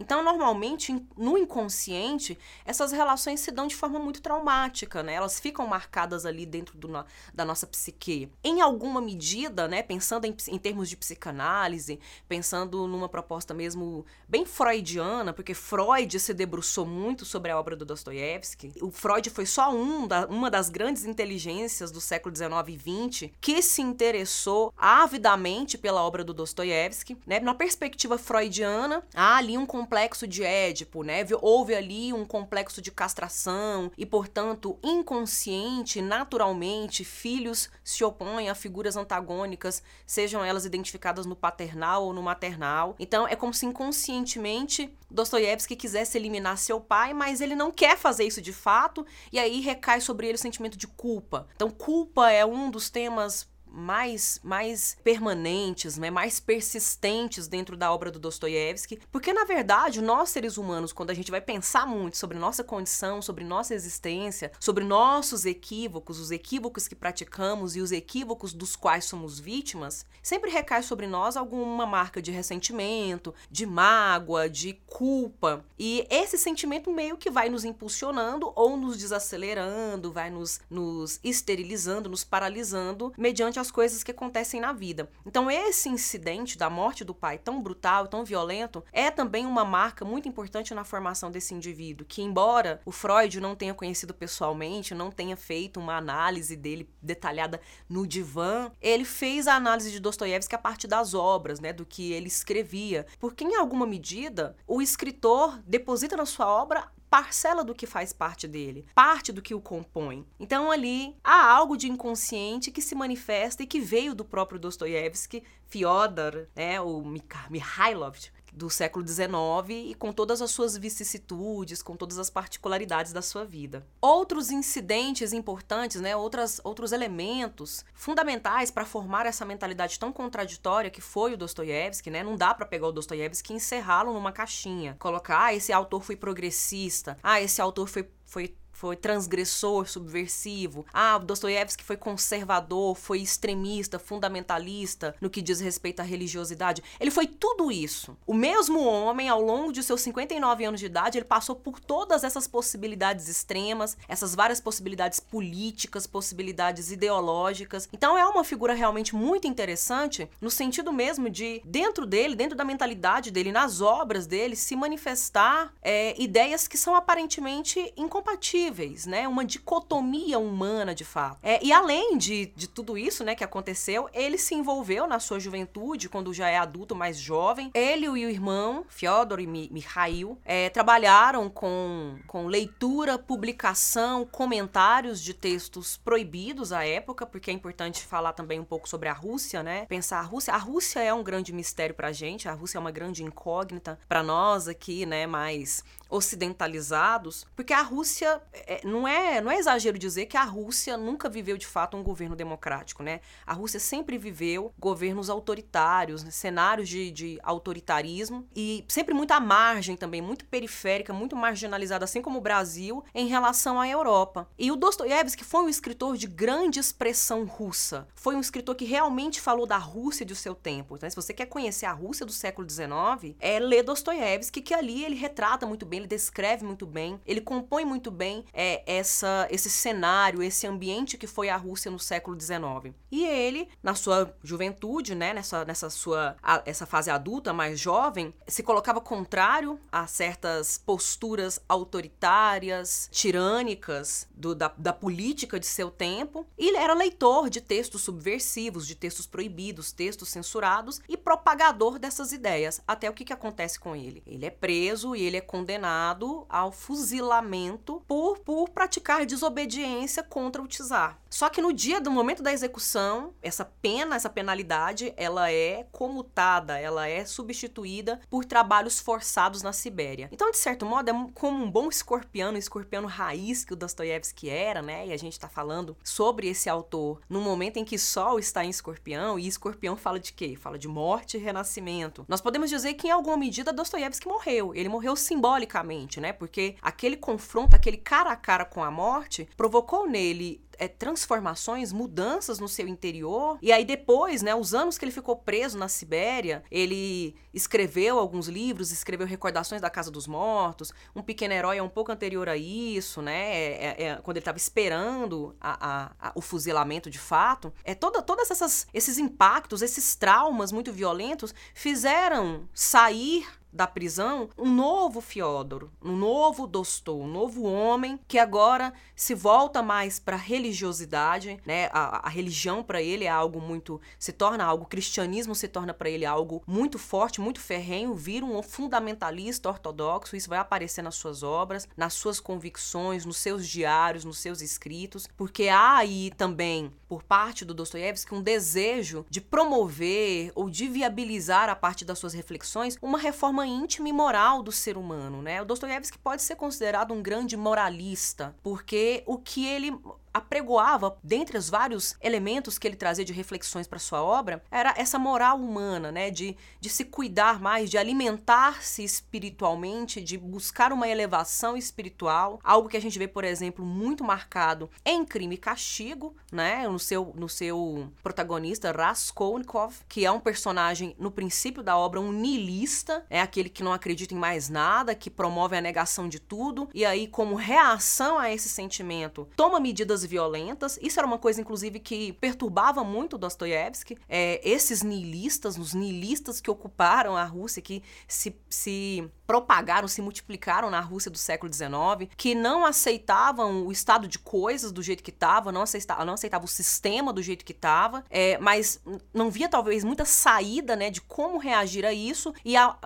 Então, 0.00 0.24
normalmente, 0.24 0.98
no 1.14 1.36
inconsciente, 1.36 2.38
essas 2.64 2.90
relações 2.90 3.40
se 3.40 3.50
dão 3.50 3.66
de 3.66 3.76
forma 3.76 3.98
muito 3.98 4.22
traumática, 4.22 5.02
né? 5.02 5.12
Elas 5.12 5.38
ficam 5.38 5.66
marcadas 5.66 6.24
ali 6.24 6.46
dentro 6.46 6.78
do, 6.78 6.88
da 7.34 7.44
nossa 7.44 7.66
psique. 7.66 8.32
Em 8.42 8.62
alguma 8.62 8.98
medida, 8.98 9.68
né, 9.68 9.82
pensando 9.82 10.24
em, 10.24 10.34
em 10.48 10.58
termos 10.58 10.88
de 10.88 10.96
psicanálise, 10.96 12.00
pensando 12.26 12.86
numa 12.88 13.10
proposta 13.10 13.52
mesmo 13.52 14.06
bem 14.26 14.46
freudiana, 14.46 15.34
porque 15.34 15.52
Freud 15.52 16.18
se 16.18 16.32
debruçou 16.32 16.86
muito 16.86 17.26
sobre 17.26 17.50
a 17.50 17.60
obra 17.60 17.76
do 17.76 17.84
Dostoiévski. 17.84 18.72
O 18.80 18.90
Freud 18.90 19.28
foi 19.28 19.44
só 19.44 19.70
um 19.74 20.06
da, 20.06 20.26
uma 20.26 20.50
das 20.50 20.70
grandes 20.70 21.04
inteligências 21.04 21.90
do 21.90 22.00
século 22.00 22.34
XIX 22.34 22.50
e 22.68 23.10
XX 23.10 23.30
que 23.38 23.60
se 23.60 23.82
interessou 23.82 24.72
avidamente 24.78 25.76
pela 25.76 26.02
obra 26.02 26.24
do 26.24 26.32
Dostoiévski, 26.32 27.18
né? 27.26 27.38
Na 27.38 27.54
perspectiva 27.54 28.16
freudiana, 28.16 29.02
há 29.14 29.36
ali 29.36 29.58
um 29.58 29.66
complexo 29.90 30.24
de 30.24 30.44
Édipo, 30.44 31.02
né? 31.02 31.26
Houve 31.42 31.74
ali 31.74 32.12
um 32.12 32.24
complexo 32.24 32.80
de 32.80 32.92
castração 32.92 33.90
e, 33.98 34.06
portanto, 34.06 34.78
inconsciente, 34.84 36.00
naturalmente, 36.00 37.04
filhos 37.04 37.68
se 37.82 38.04
opõem 38.04 38.48
a 38.48 38.54
figuras 38.54 38.96
antagônicas, 38.96 39.82
sejam 40.06 40.44
elas 40.44 40.64
identificadas 40.64 41.26
no 41.26 41.34
paternal 41.34 42.04
ou 42.04 42.12
no 42.12 42.22
maternal. 42.22 42.94
Então, 43.00 43.26
é 43.26 43.34
como 43.34 43.52
se 43.52 43.66
inconscientemente 43.66 44.96
Dostoiévski 45.10 45.74
quisesse 45.74 46.16
eliminar 46.16 46.56
seu 46.56 46.80
pai, 46.80 47.12
mas 47.12 47.40
ele 47.40 47.56
não 47.56 47.72
quer 47.72 47.98
fazer 47.98 48.22
isso 48.22 48.40
de 48.40 48.52
fato, 48.52 49.04
e 49.32 49.40
aí 49.40 49.58
recai 49.60 50.00
sobre 50.00 50.28
ele 50.28 50.36
o 50.36 50.38
sentimento 50.38 50.78
de 50.78 50.86
culpa. 50.86 51.48
Então, 51.56 51.68
culpa 51.68 52.30
é 52.30 52.46
um 52.46 52.70
dos 52.70 52.90
temas 52.90 53.48
mais, 53.72 54.40
mais 54.42 54.96
permanentes, 55.04 55.96
né, 55.96 56.10
mais 56.10 56.40
persistentes 56.40 57.46
dentro 57.46 57.76
da 57.76 57.92
obra 57.92 58.10
do 58.10 58.18
Dostoiévski, 58.18 58.98
porque 59.10 59.32
na 59.32 59.44
verdade 59.44 60.00
nós 60.00 60.30
seres 60.30 60.56
humanos, 60.56 60.92
quando 60.92 61.10
a 61.10 61.14
gente 61.14 61.30
vai 61.30 61.40
pensar 61.40 61.86
muito 61.86 62.16
sobre 62.16 62.38
nossa 62.38 62.64
condição, 62.64 63.22
sobre 63.22 63.44
nossa 63.44 63.74
existência, 63.74 64.50
sobre 64.58 64.84
nossos 64.84 65.46
equívocos, 65.46 66.18
os 66.18 66.30
equívocos 66.30 66.88
que 66.88 66.94
praticamos 66.94 67.76
e 67.76 67.80
os 67.80 67.92
equívocos 67.92 68.52
dos 68.52 68.74
quais 68.74 69.04
somos 69.04 69.38
vítimas, 69.38 70.04
sempre 70.22 70.50
recai 70.50 70.82
sobre 70.82 71.06
nós 71.06 71.36
alguma 71.36 71.86
marca 71.86 72.20
de 72.20 72.30
ressentimento, 72.30 73.34
de 73.50 73.66
mágoa, 73.66 74.48
de 74.48 74.74
culpa. 74.86 75.64
E 75.78 76.06
esse 76.10 76.36
sentimento 76.36 76.90
meio 76.90 77.16
que 77.16 77.30
vai 77.30 77.48
nos 77.48 77.64
impulsionando 77.64 78.52
ou 78.56 78.76
nos 78.76 78.96
desacelerando, 78.96 80.12
vai 80.12 80.30
nos, 80.30 80.60
nos 80.68 81.20
esterilizando, 81.22 82.08
nos 82.08 82.24
paralisando 82.24 83.12
mediante 83.16 83.59
as 83.60 83.70
coisas 83.70 84.02
que 84.02 84.10
acontecem 84.10 84.60
na 84.60 84.72
vida. 84.72 85.10
Então, 85.24 85.50
esse 85.50 85.88
incidente 85.88 86.58
da 86.58 86.70
morte 86.70 87.04
do 87.04 87.14
pai, 87.14 87.38
tão 87.38 87.62
brutal, 87.62 88.08
tão 88.08 88.24
violento, 88.24 88.82
é 88.92 89.10
também 89.10 89.46
uma 89.46 89.64
marca 89.64 90.04
muito 90.04 90.28
importante 90.28 90.74
na 90.74 90.84
formação 90.84 91.30
desse 91.30 91.54
indivíduo, 91.54 92.06
que 92.06 92.22
embora 92.22 92.80
o 92.84 92.92
Freud 92.92 93.40
não 93.40 93.54
tenha 93.54 93.74
conhecido 93.74 94.14
pessoalmente, 94.14 94.94
não 94.94 95.10
tenha 95.10 95.36
feito 95.36 95.78
uma 95.78 95.96
análise 95.96 96.56
dele 96.56 96.88
detalhada 97.02 97.60
no 97.88 98.06
divã, 98.06 98.70
ele 98.80 99.04
fez 99.04 99.46
a 99.46 99.54
análise 99.54 99.90
de 99.90 100.00
Dostoiévski 100.00 100.54
a 100.54 100.58
partir 100.58 100.86
das 100.86 101.14
obras, 101.14 101.60
né, 101.60 101.72
do 101.72 101.84
que 101.84 102.12
ele 102.12 102.28
escrevia, 102.28 103.06
porque 103.18 103.44
em 103.44 103.56
alguma 103.56 103.86
medida 103.86 104.56
o 104.66 104.80
escritor 104.80 105.60
deposita 105.66 106.16
na 106.16 106.26
sua 106.26 106.46
obra 106.46 106.90
parcela 107.10 107.64
do 107.64 107.74
que 107.74 107.86
faz 107.86 108.12
parte 108.12 108.46
dele, 108.46 108.86
parte 108.94 109.32
do 109.32 109.42
que 109.42 109.54
o 109.54 109.60
compõe. 109.60 110.24
Então 110.38 110.70
ali 110.70 111.16
há 111.24 111.50
algo 111.52 111.76
de 111.76 111.90
inconsciente 111.90 112.70
que 112.70 112.80
se 112.80 112.94
manifesta 112.94 113.64
e 113.64 113.66
que 113.66 113.80
veio 113.80 114.14
do 114.14 114.24
próprio 114.24 114.60
Dostoiévski, 114.60 115.42
Fyodor, 115.66 116.46
né, 116.54 116.80
o 116.80 117.02
Mikhailov, 117.50 118.16
do 118.52 118.68
século 118.68 119.06
XIX 119.06 119.90
e 119.90 119.94
com 119.94 120.12
todas 120.12 120.42
as 120.42 120.50
suas 120.50 120.76
vicissitudes, 120.76 121.82
com 121.82 121.96
todas 121.96 122.18
as 122.18 122.30
particularidades 122.30 123.12
da 123.12 123.22
sua 123.22 123.44
vida. 123.44 123.86
Outros 124.00 124.50
incidentes 124.50 125.32
importantes, 125.32 126.00
né, 126.00 126.16
outras, 126.16 126.60
outros 126.64 126.92
elementos 126.92 127.84
fundamentais 127.94 128.70
para 128.70 128.84
formar 128.84 129.26
essa 129.26 129.44
mentalidade 129.44 129.98
tão 129.98 130.12
contraditória 130.12 130.90
que 130.90 131.00
foi 131.00 131.34
o 131.34 131.36
Dostoiévski, 131.36 132.10
né? 132.10 132.22
Não 132.22 132.36
dá 132.36 132.54
para 132.54 132.66
pegar 132.66 132.88
o 132.88 132.92
Dostoiévski 132.92 133.52
e 133.52 133.56
encerrá-lo 133.56 134.12
numa 134.12 134.32
caixinha, 134.32 134.96
colocar, 134.98 135.44
ah, 135.44 135.54
esse 135.54 135.72
autor 135.72 136.02
foi 136.02 136.16
progressista, 136.16 137.16
ah, 137.22 137.40
esse 137.40 137.60
autor 137.60 137.88
foi 137.88 138.08
foi 138.30 138.54
foi 138.80 138.96
transgressor, 138.96 139.86
subversivo. 139.86 140.86
Ah, 140.90 141.18
Dostoiévski 141.18 141.84
foi 141.84 141.98
conservador, 141.98 142.96
foi 142.96 143.20
extremista, 143.20 143.98
fundamentalista 143.98 145.14
no 145.20 145.28
que 145.28 145.42
diz 145.42 145.60
respeito 145.60 146.00
à 146.00 146.02
religiosidade. 146.02 146.82
Ele 146.98 147.10
foi 147.10 147.26
tudo 147.26 147.70
isso. 147.70 148.16
O 148.26 148.32
mesmo 148.32 148.82
homem, 148.82 149.28
ao 149.28 149.42
longo 149.42 149.70
de 149.70 149.82
seus 149.82 150.00
59 150.00 150.64
anos 150.64 150.80
de 150.80 150.86
idade, 150.86 151.18
ele 151.18 151.26
passou 151.26 151.54
por 151.54 151.78
todas 151.78 152.24
essas 152.24 152.48
possibilidades 152.48 153.28
extremas, 153.28 153.98
essas 154.08 154.34
várias 154.34 154.62
possibilidades 154.62 155.20
políticas, 155.20 156.06
possibilidades 156.06 156.90
ideológicas. 156.90 157.86
Então 157.92 158.16
é 158.16 158.24
uma 158.24 158.44
figura 158.44 158.72
realmente 158.72 159.14
muito 159.14 159.46
interessante 159.46 160.26
no 160.40 160.50
sentido 160.50 160.90
mesmo 160.90 161.28
de, 161.28 161.60
dentro 161.66 162.06
dele, 162.06 162.34
dentro 162.34 162.56
da 162.56 162.64
mentalidade 162.64 163.30
dele, 163.30 163.52
nas 163.52 163.82
obras 163.82 164.26
dele, 164.26 164.56
se 164.56 164.74
manifestar 164.74 165.70
é, 165.82 166.18
ideias 166.18 166.66
que 166.66 166.78
são 166.78 166.94
aparentemente 166.94 167.92
incompatíveis 167.94 168.69
possíveis, 168.70 169.06
né? 169.06 169.26
Uma 169.26 169.44
dicotomia 169.44 170.38
humana 170.38 170.94
de 170.94 171.04
fato. 171.04 171.38
É, 171.42 171.62
e 171.62 171.72
além 171.72 172.16
de, 172.16 172.46
de 172.46 172.68
tudo 172.68 172.96
isso, 172.96 173.24
né, 173.24 173.34
que 173.34 173.44
aconteceu, 173.44 174.08
ele 174.12 174.38
se 174.38 174.54
envolveu 174.54 175.06
na 175.06 175.18
sua 175.18 175.40
juventude, 175.40 176.08
quando 176.08 176.32
já 176.32 176.48
é 176.48 176.56
adulto, 176.56 176.94
mais 176.94 177.18
jovem. 177.18 177.70
Ele 177.74 178.06
e 178.06 178.08
o 178.08 178.16
irmão, 178.16 178.84
Fyodor 178.88 179.40
e 179.40 179.46
Mikhail, 179.46 180.38
é, 180.44 180.70
trabalharam 180.70 181.48
com, 181.50 182.16
com 182.26 182.46
leitura, 182.46 183.18
publicação, 183.18 184.24
comentários 184.24 185.20
de 185.20 185.34
textos 185.34 185.96
proibidos 185.96 186.72
à 186.72 186.84
época, 186.84 187.26
porque 187.26 187.50
é 187.50 187.54
importante 187.54 188.04
falar 188.04 188.32
também 188.32 188.60
um 188.60 188.64
pouco 188.64 188.88
sobre 188.88 189.08
a 189.08 189.12
Rússia, 189.12 189.62
né? 189.62 189.86
Pensar 189.86 190.20
a 190.20 190.22
Rússia. 190.22 190.54
A 190.54 190.58
Rússia 190.58 191.00
é 191.00 191.12
um 191.12 191.22
grande 191.22 191.52
mistério 191.52 191.94
pra 191.94 192.12
gente, 192.12 192.48
a 192.48 192.52
Rússia 192.52 192.78
é 192.78 192.80
uma 192.80 192.90
grande 192.90 193.22
incógnita 193.22 193.98
para 194.08 194.22
nós 194.22 194.68
aqui, 194.68 195.04
né, 195.04 195.26
mais 195.26 195.84
ocidentalizados, 196.10 197.46
porque 197.54 197.72
a 197.72 197.82
Rússia 197.82 198.42
é, 198.52 198.80
não 198.84 199.06
é 199.06 199.40
não 199.40 199.50
é 199.50 199.56
exagero 199.56 199.98
dizer 199.98 200.26
que 200.26 200.36
a 200.36 200.44
Rússia 200.44 200.96
nunca 200.96 201.28
viveu 201.28 201.56
de 201.56 201.66
fato 201.66 201.96
um 201.96 202.02
governo 202.02 202.34
democrático, 202.34 203.02
né? 203.02 203.20
A 203.46 203.52
Rússia 203.52 203.78
sempre 203.78 204.18
viveu 204.18 204.74
governos 204.78 205.30
autoritários, 205.30 206.24
né? 206.24 206.30
cenários 206.30 206.88
de, 206.88 207.10
de 207.10 207.38
autoritarismo 207.42 208.46
e 208.54 208.84
sempre 208.88 209.14
muito 209.14 209.30
à 209.32 209.40
margem 209.40 209.96
também, 209.96 210.20
muito 210.20 210.44
periférica, 210.44 211.12
muito 211.12 211.36
marginalizada, 211.36 212.04
assim 212.04 212.20
como 212.20 212.38
o 212.38 212.42
Brasil, 212.42 213.04
em 213.14 213.28
relação 213.28 213.80
à 213.80 213.88
Europa. 213.88 214.48
E 214.58 214.70
o 214.72 214.76
Dostoiévski 214.76 215.44
foi 215.44 215.62
um 215.62 215.68
escritor 215.68 216.16
de 216.16 216.26
grande 216.26 216.80
expressão 216.80 217.44
russa. 217.44 218.08
Foi 218.14 218.34
um 218.34 218.40
escritor 218.40 218.74
que 218.74 218.84
realmente 218.84 219.40
falou 219.40 219.66
da 219.66 219.76
Rússia 219.76 220.26
do 220.26 220.34
seu 220.34 220.54
tempo. 220.54 220.96
Então, 220.96 221.08
se 221.08 221.16
você 221.16 221.32
quer 221.32 221.46
conhecer 221.46 221.86
a 221.86 221.92
Rússia 221.92 222.26
do 222.26 222.32
século 222.32 222.68
XIX, 222.68 223.36
é 223.38 223.58
ler 223.58 223.82
Dostoiévski, 223.82 224.60
que 224.60 224.74
ali 224.74 225.04
ele 225.04 225.14
retrata 225.14 225.66
muito 225.66 225.86
bem 225.86 225.99
ele 226.00 226.08
descreve 226.08 226.64
muito 226.64 226.86
bem, 226.86 227.20
ele 227.26 227.40
compõe 227.40 227.84
muito 227.84 228.10
bem 228.10 228.44
é, 228.52 228.82
essa, 228.86 229.46
esse 229.50 229.70
cenário, 229.70 230.42
esse 230.42 230.66
ambiente 230.66 231.16
que 231.16 231.26
foi 231.26 231.48
a 231.48 231.56
Rússia 231.56 231.90
no 231.90 231.98
século 231.98 232.38
XIX. 232.40 232.94
E 233.10 233.24
ele, 233.24 233.68
na 233.82 233.94
sua 233.94 234.34
juventude, 234.42 235.14
né, 235.14 235.32
nessa, 235.32 235.64
nessa 235.64 235.90
sua 235.90 236.36
a, 236.42 236.62
essa 236.64 236.86
fase 236.86 237.10
adulta, 237.10 237.52
mais 237.52 237.78
jovem, 237.78 238.34
se 238.46 238.62
colocava 238.62 239.00
contrário 239.00 239.78
a 239.92 240.06
certas 240.06 240.78
posturas 240.78 241.60
autoritárias, 241.68 243.08
tirânicas 243.12 244.26
do, 244.34 244.54
da, 244.54 244.72
da 244.76 244.92
política 244.92 245.60
de 245.60 245.66
seu 245.66 245.90
tempo, 245.90 246.46
ele 246.56 246.76
era 246.76 246.94
leitor 246.94 247.50
de 247.50 247.60
textos 247.60 248.02
subversivos, 248.02 248.86
de 248.86 248.94
textos 248.94 249.26
proibidos, 249.26 249.92
textos 249.92 250.28
censurados 250.28 251.00
e 251.08 251.16
propagador 251.16 251.98
dessas 251.98 252.32
ideias. 252.32 252.80
Até 252.86 253.08
o 253.10 253.12
que, 253.12 253.24
que 253.24 253.32
acontece 253.32 253.78
com 253.78 253.94
ele? 253.94 254.22
Ele 254.26 254.46
é 254.46 254.50
preso 254.50 255.14
e 255.14 255.22
ele 255.22 255.36
é 255.36 255.40
condenado 255.40 255.89
condenado 255.90 256.46
ao 256.48 256.70
fuzilamento 256.70 258.00
por, 258.06 258.38
por 258.38 258.68
praticar 258.70 259.26
desobediência 259.26 260.22
contra 260.22 260.62
o 260.62 260.68
czar. 260.68 261.19
Só 261.30 261.48
que 261.48 261.62
no 261.62 261.72
dia 261.72 262.00
do 262.00 262.10
momento 262.10 262.42
da 262.42 262.52
execução, 262.52 263.32
essa 263.40 263.64
pena, 263.64 264.16
essa 264.16 264.28
penalidade, 264.28 265.14
ela 265.16 265.50
é 265.50 265.86
comutada, 265.92 266.78
ela 266.78 267.06
é 267.06 267.24
substituída 267.24 268.20
por 268.28 268.44
trabalhos 268.44 268.98
forçados 268.98 269.62
na 269.62 269.72
Sibéria. 269.72 270.28
Então, 270.32 270.50
de 270.50 270.58
certo 270.58 270.84
modo, 270.84 271.08
é 271.08 271.12
como 271.34 271.62
um 271.62 271.70
bom 271.70 271.88
escorpiano, 271.88 272.58
escorpiano 272.58 273.06
raiz 273.06 273.64
que 273.64 273.72
o 273.72 273.76
Dostoiévski 273.76 274.50
era, 274.50 274.82
né? 274.82 275.06
E 275.06 275.12
a 275.12 275.16
gente 275.16 275.34
está 275.34 275.48
falando 275.48 275.96
sobre 276.02 276.48
esse 276.48 276.68
autor 276.68 277.20
no 277.28 277.40
momento 277.40 277.76
em 277.76 277.84
que 277.84 277.96
Sol 277.96 278.38
está 278.38 278.64
em 278.64 278.70
escorpião, 278.70 279.38
e 279.38 279.46
escorpião 279.46 279.96
fala 279.96 280.18
de 280.18 280.32
quê? 280.32 280.56
Fala 280.56 280.78
de 280.78 280.88
morte 280.88 281.36
e 281.36 281.40
renascimento. 281.40 282.24
Nós 282.28 282.40
podemos 282.40 282.68
dizer 282.68 282.94
que, 282.94 283.06
em 283.06 283.10
alguma 283.10 283.36
medida, 283.36 283.72
Dostoiévski 283.72 284.26
morreu. 284.26 284.74
Ele 284.74 284.88
morreu 284.88 285.14
simbolicamente, 285.14 286.20
né? 286.20 286.32
Porque 286.32 286.74
aquele 286.82 287.16
confronto, 287.16 287.76
aquele 287.76 287.96
cara 287.96 288.32
a 288.32 288.36
cara 288.36 288.64
com 288.64 288.82
a 288.82 288.90
morte, 288.90 289.48
provocou 289.56 290.08
nele 290.08 290.60
é, 290.80 290.88
transformações, 290.88 291.92
mudanças 291.92 292.58
no 292.58 292.66
seu 292.66 292.88
interior. 292.88 293.58
E 293.60 293.70
aí 293.70 293.84
depois, 293.84 294.42
né, 294.42 294.54
os 294.54 294.72
anos 294.72 294.96
que 294.96 295.04
ele 295.04 295.12
ficou 295.12 295.36
preso 295.36 295.76
na 295.76 295.88
Sibéria, 295.88 296.64
ele 296.70 297.36
escreveu 297.52 298.18
alguns 298.18 298.48
livros, 298.48 298.90
escreveu 298.90 299.26
Recordações 299.26 299.82
da 299.82 299.90
Casa 299.90 300.10
dos 300.10 300.26
Mortos, 300.26 300.92
Um 301.14 301.22
Pequeno 301.22 301.52
Herói 301.52 301.76
é 301.76 301.82
um 301.82 301.88
pouco 301.88 302.10
anterior 302.10 302.48
a 302.48 302.56
isso, 302.56 303.20
né, 303.20 303.54
é, 303.54 303.96
é, 303.98 304.04
é 304.04 304.16
quando 304.22 304.38
ele 304.38 304.42
estava 304.42 304.56
esperando 304.56 305.54
a, 305.60 305.88
a, 305.90 306.28
a, 306.28 306.32
o 306.34 306.40
fuzilamento 306.40 307.10
de 307.10 307.18
fato. 307.18 307.72
É 307.84 307.94
toda, 307.94 308.22
todas 308.22 308.50
essas 308.50 308.86
esses 308.94 309.18
impactos, 309.18 309.82
esses 309.82 310.16
traumas 310.16 310.72
muito 310.72 310.92
violentos 310.92 311.54
fizeram 311.74 312.68
sair 312.72 313.46
da 313.72 313.86
prisão 313.86 314.48
um 314.58 314.70
novo 314.72 315.20
Fiódoro, 315.20 315.90
um 316.02 316.16
novo 316.16 316.66
Dostou, 316.66 317.22
um 317.22 317.28
novo 317.28 317.62
homem 317.64 318.18
que 318.26 318.38
agora 318.38 318.92
se 319.14 319.34
volta 319.34 319.82
mais 319.82 320.18
para 320.18 320.36
a 320.36 320.38
religiosidade, 320.38 321.60
né? 321.64 321.88
A, 321.92 322.26
a 322.26 322.28
religião 322.28 322.82
para 322.82 323.02
ele 323.02 323.24
é 323.24 323.30
algo 323.30 323.60
muito 323.60 324.00
se 324.18 324.32
torna 324.32 324.64
algo, 324.64 324.84
o 324.84 324.88
cristianismo 324.88 325.54
se 325.54 325.68
torna 325.68 325.94
para 325.94 326.10
ele 326.10 326.24
algo 326.24 326.62
muito 326.66 326.98
forte, 326.98 327.40
muito 327.40 327.60
ferrenho, 327.60 328.14
vira 328.14 328.44
um 328.44 328.62
fundamentalista 328.62 329.68
ortodoxo, 329.68 330.36
isso 330.36 330.48
vai 330.48 330.58
aparecer 330.58 331.02
nas 331.02 331.14
suas 331.14 331.42
obras, 331.42 331.88
nas 331.96 332.14
suas 332.14 332.40
convicções, 332.40 333.24
nos 333.24 333.36
seus 333.36 333.66
diários, 333.66 334.24
nos 334.24 334.38
seus 334.38 334.60
escritos, 334.60 335.28
porque 335.36 335.68
há 335.68 335.96
aí 335.96 336.32
também 336.36 336.92
por 337.08 337.22
parte 337.22 337.64
do 337.64 337.74
Dostoiévski 337.74 338.34
um 338.34 338.42
desejo 338.42 339.26
de 339.28 339.40
promover 339.40 340.52
ou 340.54 340.70
de 340.70 340.86
viabilizar 340.86 341.68
a 341.68 341.74
partir 341.74 342.04
das 342.04 342.18
suas 342.18 342.32
reflexões 342.32 342.96
uma 343.02 343.18
reforma 343.18 343.59
forma 343.60 343.66
íntima 343.66 344.08
e 344.08 344.12
moral 344.12 344.62
do 344.62 344.72
ser 344.72 344.96
humano, 344.96 345.42
né? 345.42 345.60
O 345.60 345.64
Dostoiévski 345.64 346.18
pode 346.18 346.42
ser 346.42 346.56
considerado 346.56 347.12
um 347.12 347.22
grande 347.22 347.56
moralista, 347.56 348.54
porque 348.62 349.22
o 349.26 349.38
que 349.38 349.66
ele 349.66 349.96
apregoava, 350.32 351.16
dentre 351.22 351.58
os 351.58 351.68
vários 351.68 352.16
elementos 352.20 352.78
que 352.78 352.86
ele 352.86 352.96
trazia 352.96 353.24
de 353.24 353.32
reflexões 353.32 353.86
para 353.86 353.98
sua 353.98 354.22
obra, 354.22 354.62
era 354.70 354.94
essa 354.96 355.18
moral 355.18 355.58
humana, 355.58 356.12
né, 356.12 356.30
de, 356.30 356.56
de 356.80 356.88
se 356.88 357.04
cuidar 357.04 357.60
mais, 357.60 357.90
de 357.90 357.98
alimentar-se 357.98 359.02
espiritualmente, 359.02 360.22
de 360.22 360.38
buscar 360.38 360.92
uma 360.92 361.08
elevação 361.08 361.76
espiritual, 361.76 362.60
algo 362.62 362.88
que 362.88 362.96
a 362.96 363.00
gente 363.00 363.18
vê, 363.18 363.26
por 363.26 363.44
exemplo, 363.44 363.84
muito 363.84 364.24
marcado 364.24 364.90
em 365.04 365.24
Crime 365.24 365.54
e 365.54 365.58
Castigo, 365.58 366.34
né, 366.52 366.86
no 366.88 366.98
seu, 366.98 367.32
no 367.36 367.48
seu 367.48 368.08
protagonista 368.22 368.92
Raskolnikov, 368.92 369.94
que 370.08 370.24
é 370.24 370.30
um 370.30 370.40
personagem 370.40 371.14
no 371.18 371.30
princípio 371.30 371.82
da 371.82 371.96
obra 371.96 372.20
um 372.20 372.32
niilista, 372.32 373.24
é 373.28 373.40
aquele 373.40 373.68
que 373.68 373.82
não 373.82 373.92
acredita 373.92 374.34
em 374.34 374.38
mais 374.38 374.68
nada, 374.68 375.14
que 375.14 375.30
promove 375.30 375.76
a 375.76 375.80
negação 375.80 376.28
de 376.28 376.38
tudo, 376.38 376.88
e 376.94 377.04
aí 377.04 377.26
como 377.26 377.54
reação 377.54 378.38
a 378.38 378.50
esse 378.50 378.68
sentimento, 378.68 379.48
toma 379.56 379.80
medidas 379.80 380.19
violentas. 380.24 380.98
Isso 381.02 381.18
era 381.18 381.26
uma 381.26 381.38
coisa, 381.38 381.60
inclusive, 381.60 382.00
que 382.00 382.32
perturbava 382.34 383.02
muito 383.04 383.38
Dostoiévski. 383.38 384.16
É, 384.28 384.60
esses 384.68 385.02
niilistas, 385.02 385.78
os 385.78 385.94
niilistas 385.94 386.60
que 386.60 386.70
ocuparam 386.70 387.36
a 387.36 387.44
Rússia, 387.44 387.82
que 387.82 388.02
se, 388.26 388.54
se 388.68 389.30
propagaram, 389.50 390.06
se 390.06 390.22
multiplicaram 390.22 390.90
na 390.90 391.00
Rússia 391.00 391.28
do 391.28 391.36
século 391.36 391.72
XIX, 391.72 392.32
que 392.36 392.54
não 392.54 392.86
aceitavam 392.86 393.84
o 393.84 393.90
estado 393.90 394.28
de 394.28 394.38
coisas 394.38 394.92
do 394.92 395.02
jeito 395.02 395.24
que 395.24 395.32
estava, 395.32 395.72
não 395.72 395.82
aceitavam, 395.82 396.24
não 396.24 396.34
aceitavam 396.34 396.66
o 396.66 396.68
sistema 396.68 397.32
do 397.32 397.42
jeito 397.42 397.64
que 397.64 397.72
estava, 397.72 398.24
é, 398.30 398.56
mas 398.58 399.00
não 399.34 399.50
via 399.50 399.68
talvez 399.68 400.04
muita 400.04 400.24
saída 400.24 400.94
né, 400.94 401.10
de 401.10 401.20
como 401.20 401.58
reagir 401.58 402.06
a 402.06 402.12
isso, 402.12 402.54
e 402.64 402.76
a, 402.76 402.96